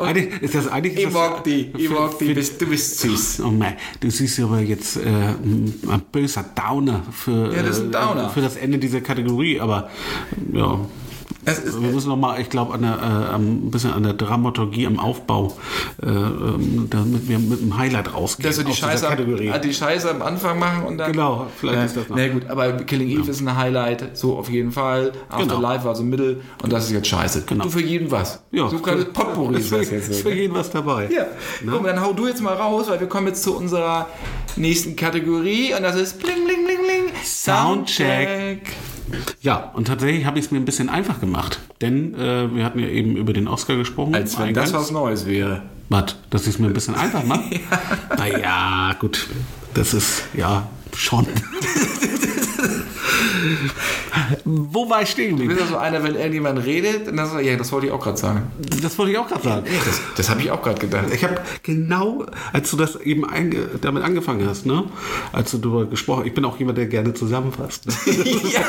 [0.00, 0.98] Eigentlich ist das eigentlich.
[0.98, 3.40] Ich mag die, ich mag bist, du bist süß.
[3.40, 8.26] Oh mein, du siehst aber jetzt äh, ein böser Downer für, ja, das, Downer.
[8.26, 9.90] Äh, für das Ende dieser Kategorie, aber
[10.52, 10.80] ja.
[11.46, 15.56] Ist- wir müssen noch mal, ich glaube, äh, ein bisschen an der Dramaturgie im Aufbau,
[16.02, 18.48] äh, ähm, damit wir mit einem Highlight rausgehen.
[18.48, 21.12] dass wir die Scheiße, am, die Scheiße am Anfang machen und dann.
[21.12, 22.16] Genau, vielleicht ja, ist das noch.
[22.16, 25.12] Na gut, aber Killing Eve ist ein Highlight, so auf jeden Fall.
[25.30, 25.42] Genau.
[25.42, 27.42] Afterlife war so Mittel und das ist jetzt Scheiße.
[27.46, 27.64] Genau.
[27.64, 28.42] Du für jeden was.
[28.50, 30.08] ja, so kleines Potpourri ist das jetzt.
[30.10, 31.08] ist für jeden was dabei.
[31.14, 31.26] Ja,
[31.68, 34.08] guck mal, dann hau du jetzt mal raus, weil wir kommen jetzt zu unserer
[34.56, 37.14] nächsten Kategorie und das ist Bling, Bling, Bling, Bling.
[37.24, 38.72] Soundcheck.
[39.40, 41.60] Ja, und tatsächlich habe ich es mir ein bisschen einfach gemacht.
[41.80, 44.14] Denn äh, wir hatten ja eben über den Oscar gesprochen.
[44.14, 44.72] Als wenn eingangs.
[44.72, 45.62] das was Neues wäre.
[45.88, 46.16] Was?
[46.30, 47.42] Dass ich es mir ein bisschen einfach mache?
[48.16, 49.28] Naja, gut.
[49.74, 51.26] Das ist, ja, schon.
[54.44, 55.54] Wo war ich stehen Du geblieben?
[55.58, 58.16] bist ja so einer, wenn irgendjemand redet, dann so, ja, das wollte ich auch gerade
[58.16, 58.42] sagen.
[58.82, 59.66] Das wollte ich auch gerade sagen.
[59.84, 61.06] Das, das habe ich auch gerade gedacht.
[61.12, 64.84] Ich habe genau, als du das eben einge damit angefangen hast, ne?
[65.32, 67.84] Als du darüber gesprochen ich bin auch jemand, der gerne zusammenfasst.
[68.52, 68.60] ja.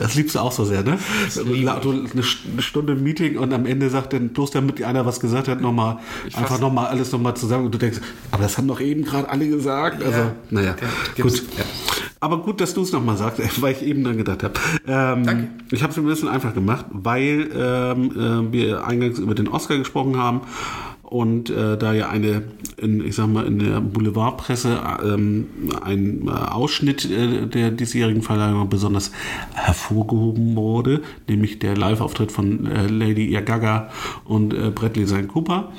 [0.00, 0.98] Das liebst du auch so sehr, ne?
[1.34, 5.06] Du, du, eine St- eine Stunde Meeting und am Ende sagt dann bloß damit einer
[5.06, 5.98] was gesagt hat, nochmal,
[6.34, 7.98] einfach nochmal alles nochmal zusammen und du denkst,
[8.30, 10.02] aber das haben doch eben gerade alle gesagt.
[10.02, 10.32] Also, Ja.
[10.50, 10.76] naja,
[11.16, 11.32] Ja, gut.
[11.56, 11.64] ja.
[12.20, 14.54] Aber gut, dass du es nochmal sagst, weil ich eben dann gedacht habe.
[14.86, 15.48] Ähm, Danke.
[15.72, 19.78] Ich habe es ein bisschen einfach gemacht, weil ähm, äh, wir eingangs über den Oscar
[19.78, 20.42] gesprochen haben
[21.14, 22.42] und äh, da ja eine,
[22.76, 25.46] in, ich sag mal, in der Boulevardpresse ähm,
[25.80, 29.12] ein äh, Ausschnitt äh, der diesjährigen Verleihung besonders
[29.54, 33.90] hervorgehoben wurde, nämlich der Live-Auftritt von äh, Lady Gaga
[34.24, 35.28] und äh, Bradley St.
[35.28, 35.70] Cooper.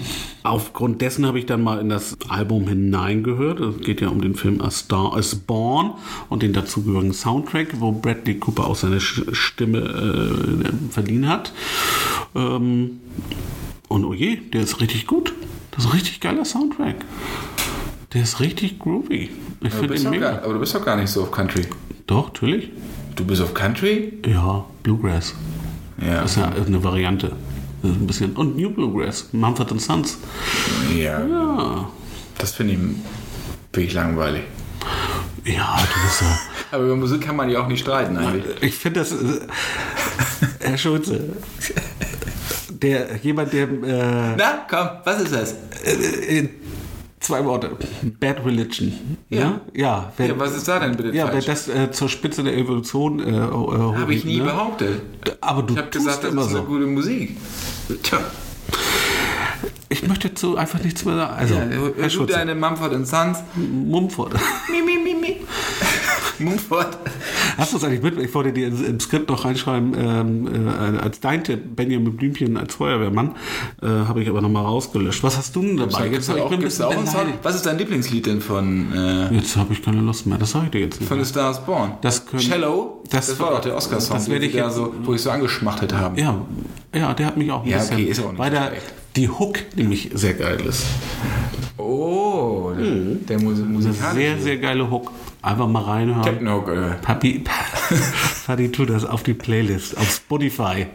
[0.44, 3.60] Aufgrund dessen habe ich dann mal in das Album hineingehört.
[3.60, 5.96] Es geht ja um den Film A Star is Born
[6.30, 11.52] und den dazugehörigen Soundtrack, wo Bradley Cooper auch seine Stimme äh, verliehen hat.
[12.36, 13.02] Ähm,
[13.88, 15.34] und oh je, der ist richtig gut.
[15.72, 16.96] Das ist ein richtig geiler Soundtrack.
[18.14, 19.30] Der ist richtig groovy.
[19.62, 20.32] Ich Du finde ihn mega.
[20.32, 21.64] gar, aber du bist doch gar nicht so auf Country.
[22.08, 22.70] Doch, natürlich.
[23.16, 24.14] Du bist auf Country?
[24.26, 25.34] Ja, Bluegrass.
[26.02, 26.22] Ja.
[26.22, 27.34] Das ist ja eine Variante.
[27.84, 28.34] Ein bisschen.
[28.34, 30.18] Und New Bluegrass, Mumford Sons.
[30.96, 31.26] Ja.
[31.26, 31.90] Ja.
[32.38, 32.80] Das finde ich
[33.74, 34.44] wirklich langweilig.
[35.46, 36.40] Ja, du bist ja.
[36.72, 38.62] Aber über Musik kann man ja auch nicht streiten eigentlich.
[38.62, 39.14] Ich finde das.
[40.60, 41.36] Herr Schulze.
[42.82, 43.64] Der, jemand, der.
[43.64, 45.54] Äh, Na, komm, was ist das?
[45.84, 46.48] äh,
[47.20, 47.72] zwei Worte.
[48.20, 49.18] Bad Religion.
[49.30, 49.62] Ja?
[49.74, 50.12] Ja.
[50.18, 51.46] wer, Ja, was ist da denn bitte ja, wer falsch?
[51.46, 53.40] das äh, zur Spitze der Evolution äh, äh,
[53.98, 54.44] Habe ich nie ne?
[54.46, 55.02] behauptet.
[55.42, 56.58] Aber du Ich habe gesagt, das immer ist so.
[56.58, 57.38] eine gute Musik.
[58.04, 58.20] Tja,
[59.90, 61.34] Ich möchte dazu einfach nichts mehr sagen.
[61.36, 61.62] Also, ja,
[61.98, 63.40] Herr du deine Mumford Sons.
[63.56, 64.34] Mumford.
[64.70, 65.38] Mi, mi, mi, mi.
[66.40, 66.98] Mumford.
[67.58, 68.18] Hast du es eigentlich mit?
[68.20, 72.76] Ich wollte dir im Skript noch reinschreiben, ähm, äh, als dein Tipp, Benjamin Blümchen als
[72.76, 73.36] Feuerwehrmann,
[73.82, 75.24] äh, habe ich aber nochmal rausgelöscht.
[75.24, 76.10] Was hast du denn dabei?
[76.10, 77.34] Gibt's da Ich auch, bin ein gibt's da auch einen Song?
[77.44, 80.66] Was ist dein Lieblingslied denn von, äh, Jetzt habe ich keine Lust mehr, das sage
[80.66, 81.08] ich dir jetzt nicht.
[81.10, 81.94] von The Stars Born?
[82.02, 83.04] Das können- Cello?
[83.10, 85.94] das- Das, war doch der Oscar-Song, das werde ich jetzt- so, wo ich so angeschmachtet
[85.94, 86.20] habe.
[86.20, 86.42] Ja,
[86.94, 88.72] ja, der hat mich auch ein Ja, bisschen, okay, ist auch nicht weil so der,
[89.16, 90.84] die Hook nämlich sehr geil ist.
[91.86, 94.16] Oh, der Mus musikalische.
[94.16, 95.12] Sehr, sehr geile Hook.
[95.42, 96.24] Einfach mal reinhören.
[96.24, 96.96] Techno, äh.
[97.04, 97.44] Papi,
[98.46, 100.88] Fadi, tu das auf die Playlist, auf Spotify,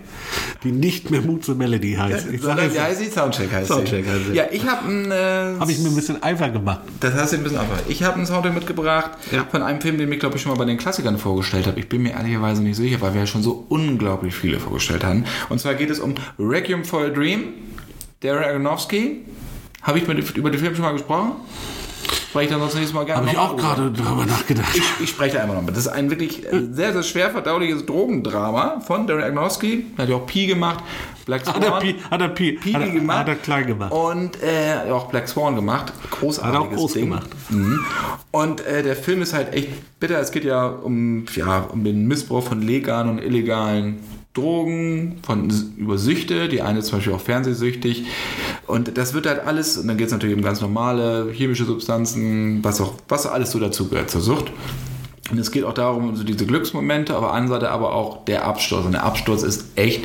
[0.64, 2.26] die nicht mehr Mood the Melody heißt.
[2.32, 3.06] Ich sage Sondern, wie heißt sie?
[3.06, 4.32] Soundcheck heißt Soundcheck heißt sie.
[4.34, 5.10] Ja, ich habe ein...
[5.12, 6.80] Äh, habe ich mir ein bisschen einfach gemacht.
[6.98, 7.78] Das hast du ein bisschen einfach.
[7.88, 9.46] Ich habe einen Soundtrack mitgebracht Ja.
[9.48, 11.78] von einem Film, den ich glaube ich schon mal bei den Klassikern vorgestellt habe.
[11.78, 15.24] Ich bin mir ehrlicherweise nicht sicher, weil wir ja schon so unglaublich viele vorgestellt haben.
[15.48, 17.44] Und zwar geht es um Requiem for a Dream,
[18.20, 19.20] Darren Aronofsky.
[19.82, 21.32] Habe ich mit, über den Film schon mal gesprochen?
[22.30, 24.76] Spreche ich dann sonst nächstes Mal gerne Habe ich auch gerade drüber nachgedacht.
[24.76, 25.76] ich, ich spreche da einmal noch mit.
[25.76, 29.36] Das ist ein wirklich äh, sehr, sehr schwer verdauliches Drogendrama von Darren.
[29.36, 30.84] Er hat ja auch Pi gemacht,
[31.26, 31.56] Black Swan.
[31.56, 33.18] Hat er Pi, hat er Pi, Pi hat er, gemacht.
[33.18, 33.92] hat er klein gemacht.
[33.92, 35.92] Und äh, auch Black Swan gemacht.
[36.10, 37.04] Großartiges Hat er auch groß Ding.
[37.06, 37.30] gemacht.
[37.48, 37.80] Mhm.
[38.30, 40.20] Und äh, der Film ist halt echt bitter.
[40.20, 43.98] Es geht ja um, ja um den Missbrauch von legalen und illegalen
[44.34, 48.04] Drogen, von über Süchte, die eine ist zum Beispiel auch fernsehsüchtig.
[48.66, 52.62] Und das wird halt alles, und dann geht es natürlich um ganz normale chemische Substanzen,
[52.62, 54.52] was auch, was alles so dazu gehört zur Sucht.
[55.30, 58.84] Und es geht auch darum, so diese Glücksmomente, aber an Seite aber auch der Absturz.
[58.84, 60.04] Und der Absturz ist echt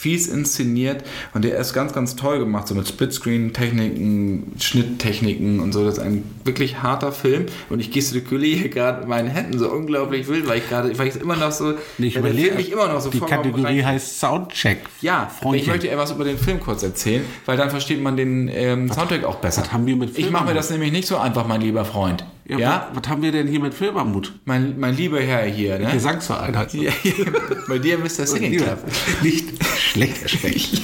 [0.00, 5.84] fies inszeniert und der ist ganz, ganz toll gemacht, so mit Splitscreen-Techniken, Schnitttechniken und so.
[5.84, 9.70] Das ist ein wirklich harter Film und ich gestikuliere hier gerade mit meinen Händen so
[9.70, 12.88] unglaublich wild, weil ich gerade, weil ich es immer noch so, Ich überlege, mich immer
[12.88, 14.78] noch so die Kategorie heißt Soundcheck.
[15.02, 15.60] ja, Freundchen.
[15.62, 18.90] ich möchte eher was über den Film kurz erzählen, weil dann versteht man den ähm,
[18.90, 19.60] Soundtrack auch besser.
[19.62, 21.84] was haben wir mit ich Filmen mache mir das nämlich nicht so einfach, mein lieber
[21.84, 22.24] Freund.
[22.50, 22.88] Ja, Ja?
[22.92, 24.32] Was, was haben wir denn hier mit Filmarmut?
[24.44, 25.90] Mein, mein lieber Herr hier, ne?
[25.92, 26.72] Gesangsverein das.
[26.74, 26.92] Ja,
[27.68, 28.26] bei dir Mr.
[28.26, 28.78] Singing Club.
[29.22, 29.48] Nicht
[29.78, 30.28] schlecht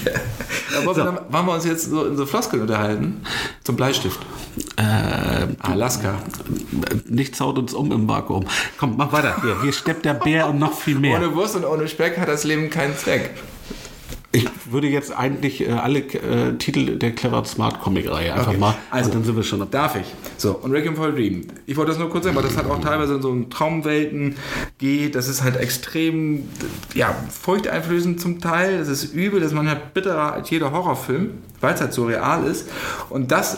[0.84, 3.22] wollen, wir, dann- wollen wir uns jetzt so in so Floskeln unterhalten?
[3.64, 4.20] Zum Bleistift.
[4.76, 6.14] Ähm, Alaska.
[7.08, 8.44] nichts haut uns um im Vakuum.
[8.78, 9.36] Komm, mach weiter.
[9.42, 11.16] Hier, hier steppt der Bär und noch viel mehr.
[11.18, 13.30] Ohne Wurst und ohne Speck hat das Leben keinen Zweck.
[14.36, 18.58] Ich würde jetzt eigentlich äh, alle äh, Titel der Clever Smart Comic Reihe einfach Okay.
[18.58, 18.74] mal.
[18.90, 19.70] Also, dann sind wir schon dabei.
[19.70, 20.12] Darf ich?
[20.36, 21.46] So, und Requiem for a Dream.
[21.64, 24.36] Ich wollte das nur kurz sagen, weil das hat auch teilweise in so Traumwelten
[24.76, 25.14] geht.
[25.14, 26.48] Das ist halt extrem,
[26.94, 28.76] ja, furchteinflößend zum Teil.
[28.78, 31.30] Das ist übel, das ist manchmal bitterer als jeder Horrorfilm,
[31.62, 32.68] weil es halt so real ist.
[33.08, 33.56] Und das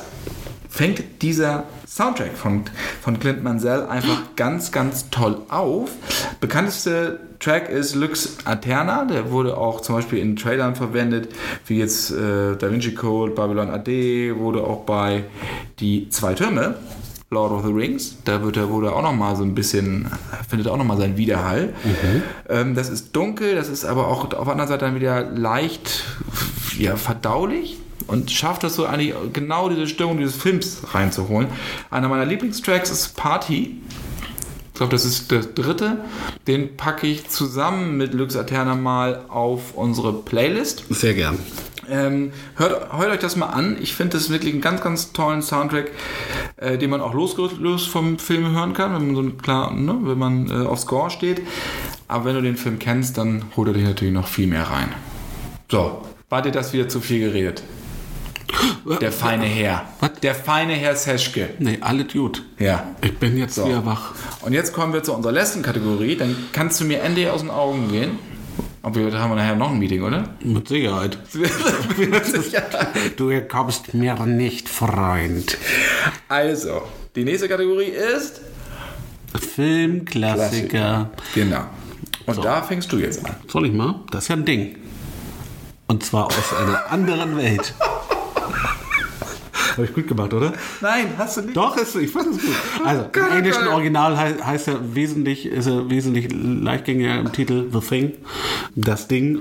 [0.69, 1.65] fängt dieser
[1.99, 2.63] Soundtrack von,
[3.03, 5.91] von Clint Mansell einfach ganz, ganz toll auf.
[6.41, 11.35] Bekannteste Track ist Lux Aterna, der wurde auch zum Beispiel in Trailern verwendet,
[11.67, 15.25] wie jetzt äh, Da Vinci Code, Babylon AD, wurde auch bei
[15.81, 16.77] Die Zwei Türme,
[17.31, 20.09] Lord of the Rings, da wird er, wurde auch nochmal so ein bisschen,
[20.49, 21.75] findet auch nochmal seinen Widerhall.
[22.49, 26.05] Ähm, das ist dunkel, das ist aber auch auf der anderen Seite dann wieder leicht
[26.79, 27.79] ja, verdaulich
[28.09, 31.49] und schafft es so eigentlich genau diese Stimmung dieses Films reinzuholen.
[31.91, 33.81] Einer meiner Lieblingstracks ist Party.
[34.73, 35.99] Ich glaube, das ist der dritte.
[36.47, 40.85] Den packe ich zusammen mit Lux Aterna mal auf unsere Playlist.
[40.91, 41.39] Sehr gern.
[41.91, 43.77] Ähm, hört, hört euch das mal an.
[43.81, 45.91] Ich finde das wirklich einen ganz, ganz tollen Soundtrack,
[46.57, 50.19] äh, den man auch losgelöst vom Film hören kann, wenn man so klar, ne, wenn
[50.19, 51.43] man äh, auf Score steht.
[52.07, 54.89] Aber wenn du den Film kennst, dann holt er dich natürlich noch viel mehr rein.
[55.71, 57.63] So, war dir das wieder zu viel geredet?
[59.01, 59.85] Der feine Herr.
[60.01, 60.13] Was?
[60.23, 61.51] Der feine Herr Seschke.
[61.59, 62.43] Nee, alles gut.
[62.59, 62.95] Ja.
[63.03, 63.67] Ich bin jetzt So.
[63.67, 64.13] wieder wach.
[64.41, 66.17] Und jetzt kommen wir zu unserer letzten Kategorie.
[66.17, 68.19] Dann kannst du mir Ende aus den Augen gehen.
[68.83, 70.31] Aber da haben wir nachher noch ein Meeting, oder?
[70.45, 71.19] Mit Sicherheit.
[73.17, 75.59] Du kommst mir nicht, Freund.
[76.29, 76.83] Also,
[77.15, 78.41] die nächste Kategorie ist.
[79.55, 81.11] Filmklassiker.
[81.35, 81.65] Genau.
[82.27, 82.43] Und So.
[82.43, 83.35] da fängst du jetzt an.
[83.49, 83.97] Soll ich mal?
[84.11, 84.77] Das ist ja ein Ding.
[85.87, 87.75] Und zwar aus einer anderen Welt.
[89.77, 90.53] Habe ich gut gemacht, oder?
[90.81, 91.57] Nein, hast du nicht.
[91.57, 92.55] Doch, ist, ich fand es gut.
[92.85, 97.79] Also, im englischen Original hei- heißt er wesentlich, ist er wesentlich leichtgängiger im Titel The
[97.81, 98.13] Thing.
[98.75, 99.41] Das Ding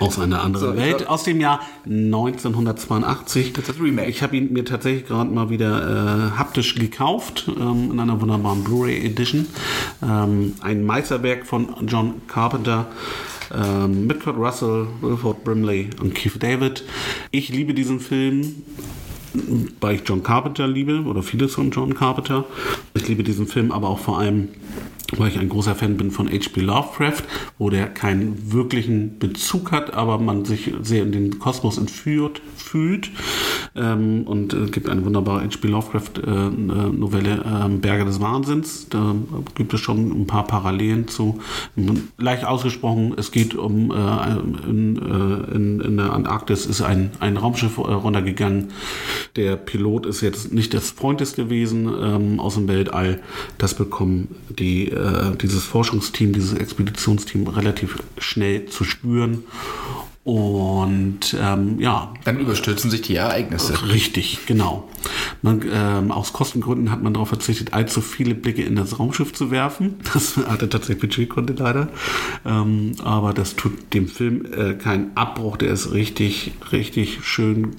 [0.00, 3.52] aus einer anderen So, Welt, glaub- aus dem Jahr 1982.
[3.52, 4.08] Das ist das Remake.
[4.08, 8.64] Ich habe ihn mir tatsächlich gerade mal wieder äh, haptisch gekauft, ähm, in einer wunderbaren
[8.64, 9.46] Blu-ray Edition.
[10.02, 12.86] Ähm, ein Meisterwerk von John Carpenter.
[13.54, 16.84] Ähm, mit Kurt Russell, Wilford Brimley und Keith David.
[17.30, 18.62] Ich liebe diesen Film
[19.80, 22.44] weil ich John Carpenter liebe oder vieles von John Carpenter.
[22.94, 24.48] Ich liebe diesen Film aber auch vor allem,
[25.16, 26.60] weil ich ein großer Fan bin von H.P.
[26.60, 27.22] Lovecraft,
[27.58, 33.10] wo der keinen wirklichen Bezug hat, aber man sich sehr in den Kosmos entführt fühlt.
[33.74, 35.68] Ähm, und es gibt eine wunderbare H.P.
[35.68, 38.88] Lovecraft-Novelle ähm, Berge des Wahnsinns.
[38.90, 39.14] Da
[39.54, 41.40] gibt es schon ein paar Parallelen zu.
[42.18, 47.36] Leicht ausgesprochen, es geht um äh, in, äh, in, in der Antarktis ist ein, ein
[47.36, 48.72] Raumschiff äh, runtergegangen.
[49.36, 53.20] Der Pilot ist jetzt nicht das freundlichste Wesen ähm, aus dem Weltall.
[53.58, 59.44] Das bekommen die, äh, dieses Forschungsteam, dieses Expeditionsteam relativ schnell zu spüren.
[60.24, 63.88] Und ähm, ja, Dann überstürzen sich die Ereignisse.
[63.88, 64.88] Richtig, genau.
[65.42, 69.50] Man, ähm, aus Kostengründen hat man darauf verzichtet, allzu viele Blicke in das Raumschiff zu
[69.50, 69.96] werfen.
[70.12, 71.88] Das hatte tatsächlich Budgetgründe leider.
[72.44, 75.56] Ähm, aber das tut dem Film äh, keinen Abbruch.
[75.56, 77.74] Der ist richtig, richtig schön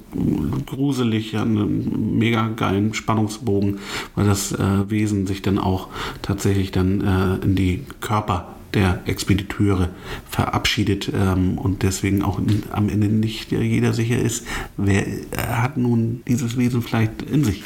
[0.66, 3.80] gruselig, hat einen mega geilen Spannungsbogen,
[4.16, 5.88] weil das äh, Wesen sich dann auch
[6.24, 9.89] tatsächlich dann äh, in die Körper der Expediteure
[10.30, 12.39] verabschiedet ähm, und deswegen auch
[12.71, 14.45] am Ende nicht jeder sicher ist,
[14.78, 17.63] wer äh, hat nun dieses Wesen vielleicht in sich.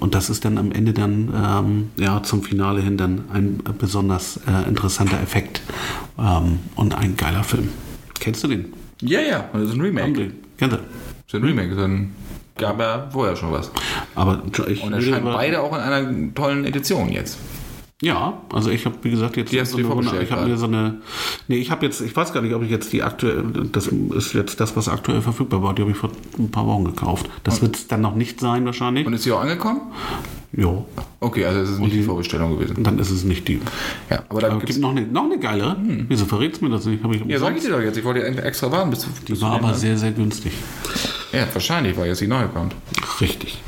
[0.00, 4.38] Und das ist dann am Ende dann ähm, ja zum Finale hin dann ein besonders
[4.46, 5.62] äh, interessanter Effekt
[6.18, 7.68] ähm, und ein geiler Film.
[8.18, 8.72] Kennst du den?
[9.00, 10.32] Ja, ja, das ist ein Remake.
[10.58, 10.80] Kennst du?
[10.80, 10.86] Das
[11.28, 11.74] ist ein Remake.
[11.74, 12.10] Dann
[12.56, 13.70] gab er vorher schon was.
[14.14, 17.38] Aber ich Und erscheinen beide auch in einer tollen Edition jetzt.
[18.02, 20.56] Ja, also ich habe, wie gesagt, jetzt Die hast du so eine, ich habe mir
[20.56, 21.00] so eine,
[21.46, 24.34] nee, ich habe jetzt, ich weiß gar nicht, ob ich jetzt die aktuell, das ist
[24.34, 27.30] jetzt das, was aktuell verfügbar war, die habe ich vor ein paar Wochen gekauft.
[27.44, 29.06] Das wird es dann noch nicht sein wahrscheinlich.
[29.06, 29.82] Und ist sie auch angekommen?
[30.52, 30.84] Jo,
[31.20, 32.82] Okay, also es ist nicht die Vorbestellung gewesen.
[32.82, 33.60] dann ist es nicht die.
[34.10, 35.76] Ja, aber da gibt noch eine, noch eine geilere.
[36.08, 37.04] Wieso verrätst du mir das nicht?
[37.04, 37.96] Hab ich Ja, sag ich dir doch jetzt.
[37.96, 40.52] Ich wollte ja extra warten, bis, bis die war aber sehr, sehr günstig.
[41.32, 42.74] Ja, wahrscheinlich, weil jetzt die neue kommt.
[43.20, 43.62] Richtig.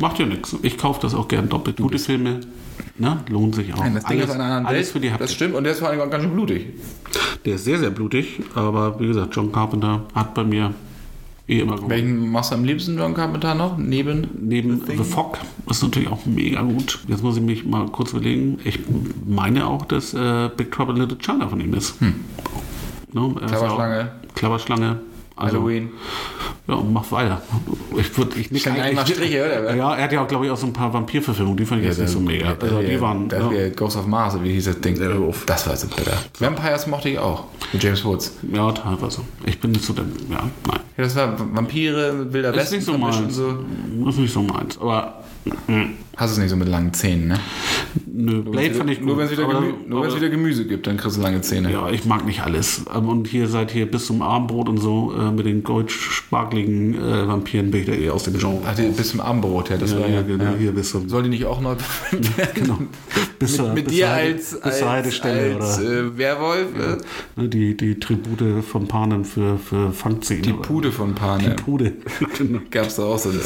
[0.00, 0.56] Macht ja nichts.
[0.62, 1.78] Ich kaufe das auch gern doppelt.
[1.78, 2.40] Gute Filme,
[2.98, 3.78] ne, lohnt sich auch.
[3.78, 5.30] Nein, das Ding alles, ist einer anderen alles für die das Haptik.
[5.36, 6.66] stimmt und der ist vor allem auch ganz schön blutig.
[7.44, 10.74] Der ist sehr, sehr blutig, aber wie gesagt, John Carpenter hat bei mir
[11.48, 11.88] eh immer gut.
[11.88, 13.78] Welchen machst du am liebsten, John Carpenter, noch?
[13.78, 14.28] Neben?
[14.38, 17.00] Neben The, Fog ist natürlich auch mega gut.
[17.08, 18.58] Jetzt muss ich mich mal kurz überlegen.
[18.64, 18.80] Ich
[19.26, 22.00] meine auch, dass äh, Big Trouble in Little China von ihm ist.
[22.00, 22.14] Hm.
[23.12, 24.12] No, Klapperschlange.
[24.34, 25.00] Klapperschlange.
[25.40, 25.90] Also, Halloween.
[26.68, 27.42] Ja, mach weiter.
[27.98, 29.74] Ich würde ich nicht einmal Striche, oder?
[29.74, 31.86] Ja, er hat ja auch, glaube ich, auch so ein paar Vampirverfilmungen, die fand ich
[31.86, 32.54] ja, jetzt nicht so mega.
[32.60, 33.28] Also, die waren.
[33.28, 33.68] Das ja.
[33.70, 34.98] Ghost of Mars, wie hieß das Ding?
[35.46, 36.12] Das war so bitter.
[36.38, 37.44] Vampires mochte ich auch.
[37.72, 38.36] Mit James Woods.
[38.52, 39.22] Ja, teilweise.
[39.46, 40.04] Ich bin nicht so der.
[40.30, 40.80] Ja, nein.
[40.96, 42.62] Ja, das war Vampire, Wilder Westen.
[42.62, 43.34] Ist nicht so meins.
[43.34, 43.58] So.
[44.04, 44.78] Das ist nicht so meins.
[44.78, 45.24] Aber
[46.20, 47.40] Hast es nicht so mit langen Zähnen, ne?
[48.04, 49.08] Nö, Blade fand ich gut.
[49.08, 51.72] Nur wenn es wieder, Gemü wieder, Gemüse gibt, dann kriegst du lange Zähne.
[51.72, 52.84] Ja, ich mag nicht alles.
[52.94, 57.26] Ähm, und hier seid ihr bis zum Abendbrot und so äh, mit den goldsparkligen äh,
[57.26, 58.60] Vampiren bin ich da eh aus dem Genre.
[58.66, 59.78] Ach, bis zum Abendbrot, ja.
[59.78, 60.54] Das ja, war ja, genau, ja.
[60.58, 61.08] hier bis zum...
[61.08, 61.76] Soll die nicht auch noch...
[62.54, 62.80] genau.
[63.40, 66.68] Bis mit, mit bis dir als, als, als, als äh, Werwolf?
[66.78, 67.42] Ja.
[67.42, 70.42] Die, die Tribute von Panem für, für Fangszenen.
[70.42, 71.56] Die Pude von Panem.
[71.56, 71.94] Die Pude.
[72.36, 72.60] genau.
[72.70, 73.40] Gab es da auch so ein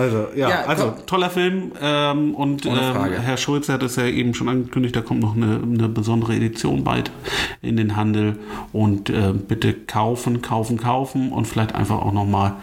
[0.00, 1.72] Also, ja, also toller Film.
[1.96, 5.60] Ähm, und ähm, Herr Schulze hat es ja eben schon angekündigt, da kommt noch eine,
[5.62, 7.10] eine besondere Edition bald
[7.62, 8.38] in den Handel.
[8.72, 12.54] Und äh, bitte kaufen, kaufen, kaufen und vielleicht einfach auch nochmal.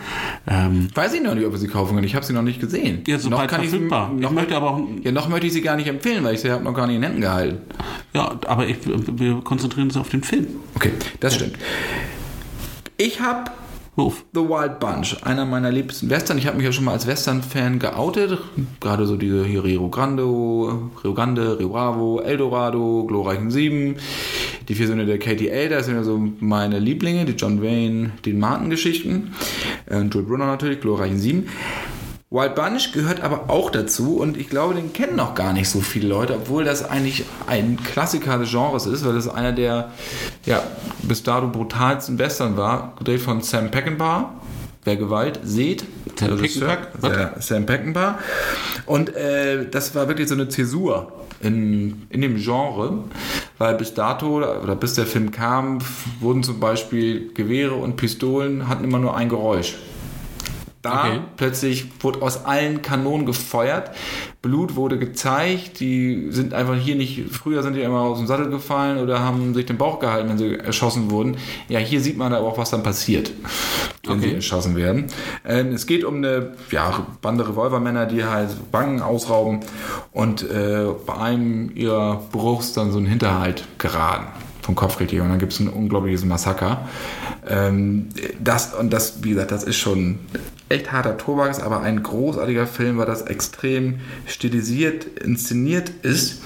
[0.48, 2.06] Ähm, Weiß ich noch nicht, ob wir sie kaufen können.
[2.06, 3.04] Ich habe sie noch nicht gesehen.
[3.08, 4.12] Ja, sobald noch kann verfügbar.
[4.14, 6.42] Ich, noch, ich möchte aber ja, noch möchte ich sie gar nicht empfehlen, weil ich
[6.42, 7.58] sie habe noch gar nicht in Händen gehalten.
[8.14, 10.48] Ja, aber ich, wir konzentrieren uns auf den Film.
[10.76, 11.58] Okay, das stimmt.
[12.98, 13.52] Ich habe
[13.96, 14.26] Ruf.
[14.34, 16.39] The Wild Bunch, einer meiner liebsten Western.
[16.39, 18.39] Ich habe mich ja schon mal als Western-Fan geoutet.
[18.80, 23.98] Gerade so diese hier Rio Grande, Rio Grande, Rio Bravo, Eldorado, Glorreichen Sieben.
[24.68, 28.39] Die vier Söhne der Katie Elder sind ja so meine Lieblinge, die John Wayne, den
[28.39, 29.36] Martin-Geschichten.
[29.86, 31.46] Äh, Joel Brunner natürlich, Glorreichen Sieben.
[32.34, 35.82] Wild Bunch gehört aber auch dazu und ich glaube, den kennen noch gar nicht so
[35.82, 39.92] viele Leute, obwohl das eigentlich ein Klassiker des Genres ist, weil das einer der
[40.44, 40.64] ja,
[41.04, 44.34] bis dato brutalsten Western war, gedreht von Sam Peckinpah.
[44.84, 45.86] Wer Gewalt seht,
[46.20, 47.40] Sam Peckinpah.
[47.40, 48.18] Sam Peckinpah.
[48.88, 53.04] Und äh, das war wirklich so eine Zäsur in, in dem Genre,
[53.60, 55.78] weil bis dato oder bis der Film kam,
[56.20, 59.76] wurden zum Beispiel Gewehre und Pistolen hatten immer nur ein Geräusch.
[60.84, 61.20] Da okay.
[61.38, 63.92] plötzlich wurde aus allen Kanonen gefeuert.
[64.42, 65.80] Blut wurde gezeigt.
[65.80, 69.54] Die sind einfach hier nicht, früher sind die immer aus dem Sattel gefallen oder haben
[69.54, 71.38] sich den Bauch gehalten, wenn sie erschossen wurden.
[71.70, 73.32] Ja, hier sieht man aber auch, was dann passiert,
[74.06, 74.28] wenn okay.
[74.28, 75.06] sie erschossen werden.
[75.46, 79.62] Ähm, es geht um eine ja, Bande Revolvermänner, die halt Banken ausrauben
[80.12, 84.28] und äh, bei einem ihrer Bruchs dann so einen Hinterhalt geraten
[84.62, 86.90] vom Kopfgeldjäger und dann gibt es ein unglaubliches Massaker.
[87.48, 88.10] Ähm,
[88.42, 90.20] das und das, wie gesagt, das ist schon
[90.74, 96.41] echt harter Tobak, aber ein großartiger Film, weil das extrem stilisiert, inszeniert ist.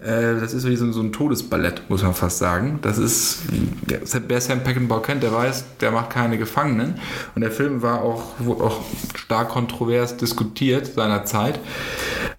[0.00, 2.78] Äh, das ist wie so, ein Todesballett, muss man fast sagen.
[2.82, 3.40] Das ist,
[3.86, 6.94] wer Sam Peckinpah kennt, der weiß, der macht keine Gefangenen.
[7.34, 8.82] Und der Film war auch, auch
[9.14, 11.58] stark kontrovers diskutiert seinerzeit.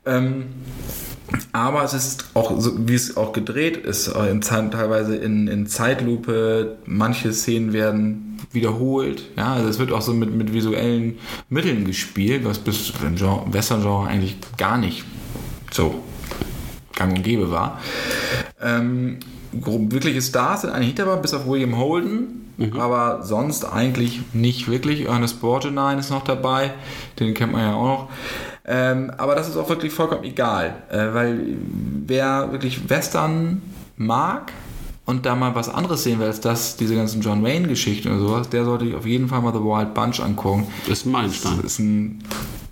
[0.05, 0.45] Ähm,
[1.51, 6.77] aber es ist auch, so, wie es auch gedreht ist, in, teilweise in, in Zeitlupe.
[6.85, 9.23] Manche Szenen werden wiederholt.
[9.35, 11.17] Ja, also es wird auch so mit, mit visuellen
[11.49, 15.03] Mitteln gespielt, was bis im Western-Genre eigentlich gar nicht
[15.71, 16.03] so
[16.95, 17.79] gang und gäbe war.
[18.61, 19.19] Ähm,
[19.51, 22.51] wirkliche Stars sind eigentlich dabei, bis auf William Holden.
[22.57, 22.79] Mhm.
[22.79, 25.05] Aber sonst eigentlich nicht wirklich.
[25.05, 26.73] Ernest Borgnine ist noch dabei.
[27.19, 28.09] Den kennt man ja auch noch.
[28.65, 31.39] Ähm, aber das ist auch wirklich vollkommen egal, äh, weil
[32.05, 33.61] wer wirklich Western
[33.95, 34.51] mag
[35.07, 38.49] und da mal was anderes sehen will als das, diese ganzen John Wayne-Geschichten oder sowas,
[38.49, 40.67] der sollte sich auf jeden Fall mal The Wild Bunch angucken.
[40.87, 41.59] Das ist ein Meilenstein.
[41.61, 42.23] Ist ein,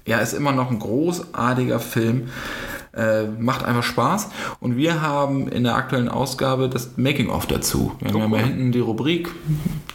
[0.06, 2.28] ja, ist immer noch ein großartiger Film.
[2.94, 4.30] Äh, macht einfach Spaß.
[4.60, 7.94] Und wir haben in der aktuellen Ausgabe das Making-of dazu.
[8.00, 9.30] Wir haben ja hinten die Rubrik,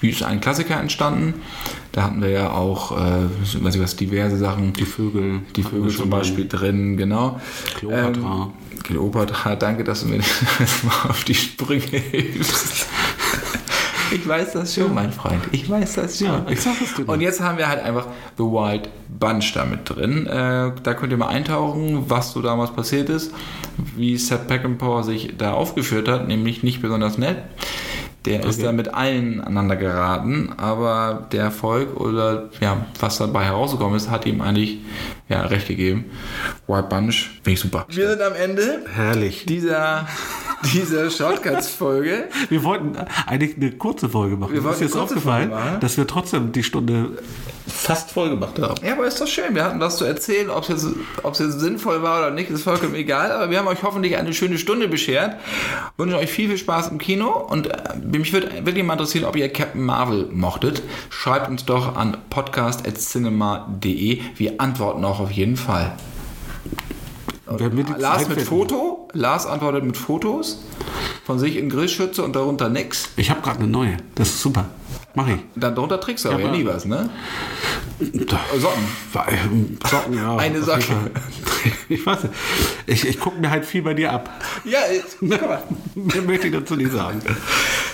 [0.01, 1.34] wie ist ein Klassiker entstanden.
[1.93, 3.24] Da hatten wir ja auch, äh,
[3.61, 4.72] weiß ich was, diverse Sachen.
[4.74, 5.41] Die Vögel.
[5.57, 7.41] Die Vögel zum Beispiel drin, genau.
[7.76, 8.45] Kleopatra.
[8.45, 10.18] Ähm, Kleopatra, danke, dass du mir
[10.83, 12.87] mal auf die Sprünge hilfst.
[14.12, 15.41] Ich weiß das schon, mein Freund.
[15.53, 16.26] Ich weiß das schon.
[16.26, 17.09] Ja, ich sag dir.
[17.09, 18.07] Und jetzt haben wir halt einfach
[18.37, 20.26] The Wild Bunch da mit drin.
[20.26, 23.33] Äh, da könnt ihr mal eintauchen, was so damals passiert ist,
[23.97, 27.37] wie Seth Peckinpah sich da aufgeführt hat, nämlich nicht besonders nett.
[28.27, 28.49] Der okay.
[28.51, 34.11] ist da mit allen aneinander geraten, aber der Erfolg oder ja, was dabei herausgekommen ist,
[34.11, 34.79] hat ihm eigentlich
[35.29, 36.05] ja, recht gegeben.
[36.66, 37.87] White Bunch, finde ich super.
[37.89, 38.85] Wir sind am Ende.
[38.93, 39.47] Herrlich.
[39.47, 40.07] Dieser
[40.72, 42.28] dieser Shortcuts-Folge.
[42.48, 42.96] Wir wollten
[43.26, 44.52] eigentlich eine kurze Folge machen.
[44.52, 47.18] Wir Mir ist jetzt aufgefallen, dass wir trotzdem die Stunde
[47.66, 48.74] fast voll gemacht haben.
[48.84, 49.54] Ja, aber ist doch schön.
[49.54, 50.50] Wir hatten was zu erzählen.
[50.50, 50.86] Ob es jetzt,
[51.40, 53.32] jetzt sinnvoll war oder nicht, ist vollkommen egal.
[53.32, 55.36] Aber wir haben euch hoffentlich eine schöne Stunde beschert.
[55.96, 57.30] Wünschen euch viel, viel Spaß im Kino.
[57.30, 60.82] Und äh, mich würde wirklich mal interessieren, ob ihr Captain Marvel mochtet.
[61.11, 64.20] Schreibt uns doch an podcast.cinema.de.
[64.36, 65.92] Wir antworten auch auf jeden Fall.
[67.59, 68.40] Die Lars mit.
[68.42, 69.09] Foto.
[69.12, 70.62] Lars antwortet mit Fotos
[71.24, 73.09] von sich in Grillschütze und darunter nix.
[73.16, 73.96] Ich habe gerade eine neue.
[74.14, 74.66] Das ist super.
[75.14, 75.38] Mach ich.
[75.56, 77.11] Dann darunter trägst du aber ja, nie was, ne?
[77.98, 79.78] Socken.
[79.90, 80.36] Socken, ja.
[80.36, 81.11] Eine Socke.
[81.88, 82.34] Ich weiß nicht.
[82.86, 84.30] Ich, ich gucke mir halt viel bei dir ab.
[84.64, 84.78] Ja,
[85.18, 85.62] guck mal.
[85.94, 87.20] Mehr möchte ich dazu nicht sagen.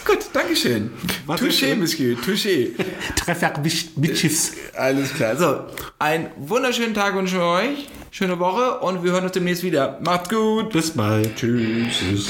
[0.05, 0.93] Gut, Dankeschön.
[1.27, 1.75] Was Touché?
[1.75, 2.71] Monsieur, touché.
[3.17, 3.55] Treffer
[3.97, 4.53] mit Schiffs.
[4.77, 5.37] Alles klar.
[5.37, 5.65] So,
[5.99, 7.89] einen wunderschönen Tag wünschen wir euch.
[8.11, 9.99] Schöne Woche und wir hören uns demnächst wieder.
[10.05, 10.71] Macht's gut.
[10.71, 11.35] Bis bald.
[11.37, 11.99] Tschüss.
[11.99, 12.29] Tschüss.